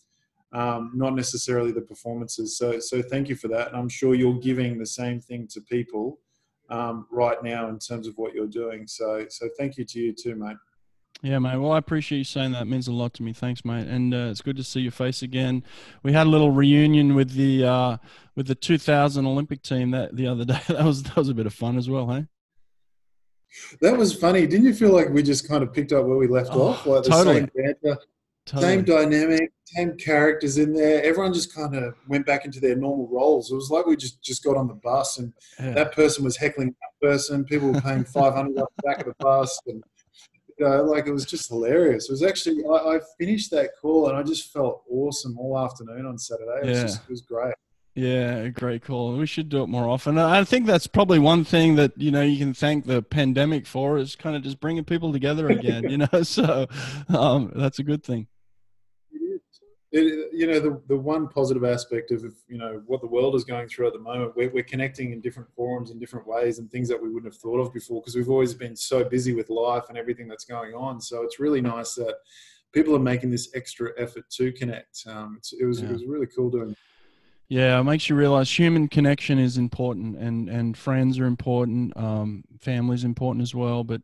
[0.53, 2.57] um, not necessarily the performances.
[2.57, 3.67] So, so thank you for that.
[3.69, 6.19] And I'm sure you're giving the same thing to people
[6.69, 8.87] um, right now in terms of what you're doing.
[8.87, 10.57] So, so thank you to you too, mate.
[11.23, 11.57] Yeah, mate.
[11.57, 12.63] Well, I appreciate you saying that.
[12.63, 13.33] It means a lot to me.
[13.33, 13.87] Thanks, mate.
[13.87, 15.63] And uh, it's good to see your face again.
[16.03, 17.97] We had a little reunion with the uh,
[18.35, 20.59] with the 2000 Olympic team that the other day.
[20.67, 22.25] That was that was a bit of fun as well, hey.
[23.81, 24.45] That was funny.
[24.45, 26.85] Didn't you feel like we just kind of picked up where we left oh, off?
[26.85, 27.35] Like the totally.
[27.39, 27.97] same banter,
[28.47, 28.63] totally.
[28.63, 31.03] same dynamic, same characters in there.
[31.03, 33.51] Everyone just kind of went back into their normal roles.
[33.51, 35.73] It was like we just just got on the bus, and yeah.
[35.73, 37.43] that person was heckling that person.
[37.43, 39.83] People were paying 500 off the back of the bus, and
[40.57, 42.09] you know, like it was just hilarious.
[42.09, 46.05] It was actually I, I, finished that call and I just felt awesome all afternoon
[46.05, 46.59] on Saturday.
[46.63, 46.83] It was, yeah.
[46.83, 47.53] just, it was great.
[47.93, 49.15] Yeah, a great call.
[49.15, 50.19] We should do it more often.
[50.19, 53.97] I think that's probably one thing that you know you can thank the pandemic for
[53.97, 55.89] is kind of just bringing people together again.
[55.89, 56.67] you know, so
[57.09, 58.27] um, that's a good thing
[59.97, 63.43] it, you know the, the one positive aspect of you know what the world is
[63.43, 66.69] going through at the moment we're, we're connecting in different forums in different ways and
[66.69, 69.49] things that we wouldn't have thought of before because we've always been so busy with
[69.49, 72.15] life and everything that's going on so it's really nice that
[72.73, 75.89] people are making this extra effort to connect um, it was yeah.
[75.89, 76.75] it was really cool doing
[77.49, 82.43] yeah, it makes you realize human connection is important, and and friends are important, um,
[82.59, 83.85] family is important as well.
[83.85, 84.01] But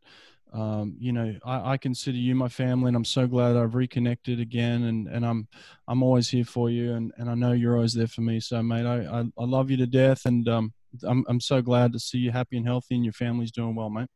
[0.54, 4.40] um, you know, I, I, consider you my family, and I'm so glad I've reconnected
[4.40, 4.84] again.
[4.84, 5.48] And, and I'm
[5.88, 8.40] I'm always here for you, and, and I know you're always there for me.
[8.40, 10.74] So, mate, I, I, I love you to death, and um,
[11.04, 13.90] I'm I'm so glad to see you happy and healthy, and your family's doing well,
[13.90, 14.10] mate.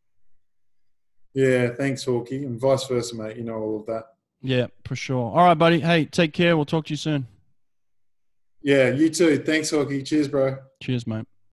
[1.34, 3.38] Yeah, thanks, Hawkey, and vice versa, mate.
[3.38, 4.04] You know all of that.
[4.44, 5.32] Yeah, for sure.
[5.32, 5.80] All right, buddy.
[5.80, 6.56] Hey, take care.
[6.56, 7.28] We'll talk to you soon.
[8.62, 9.40] Yeah, you too.
[9.40, 10.06] Thanks, Hawkey.
[10.06, 10.58] Cheers, bro.
[10.82, 11.26] Cheers, mate.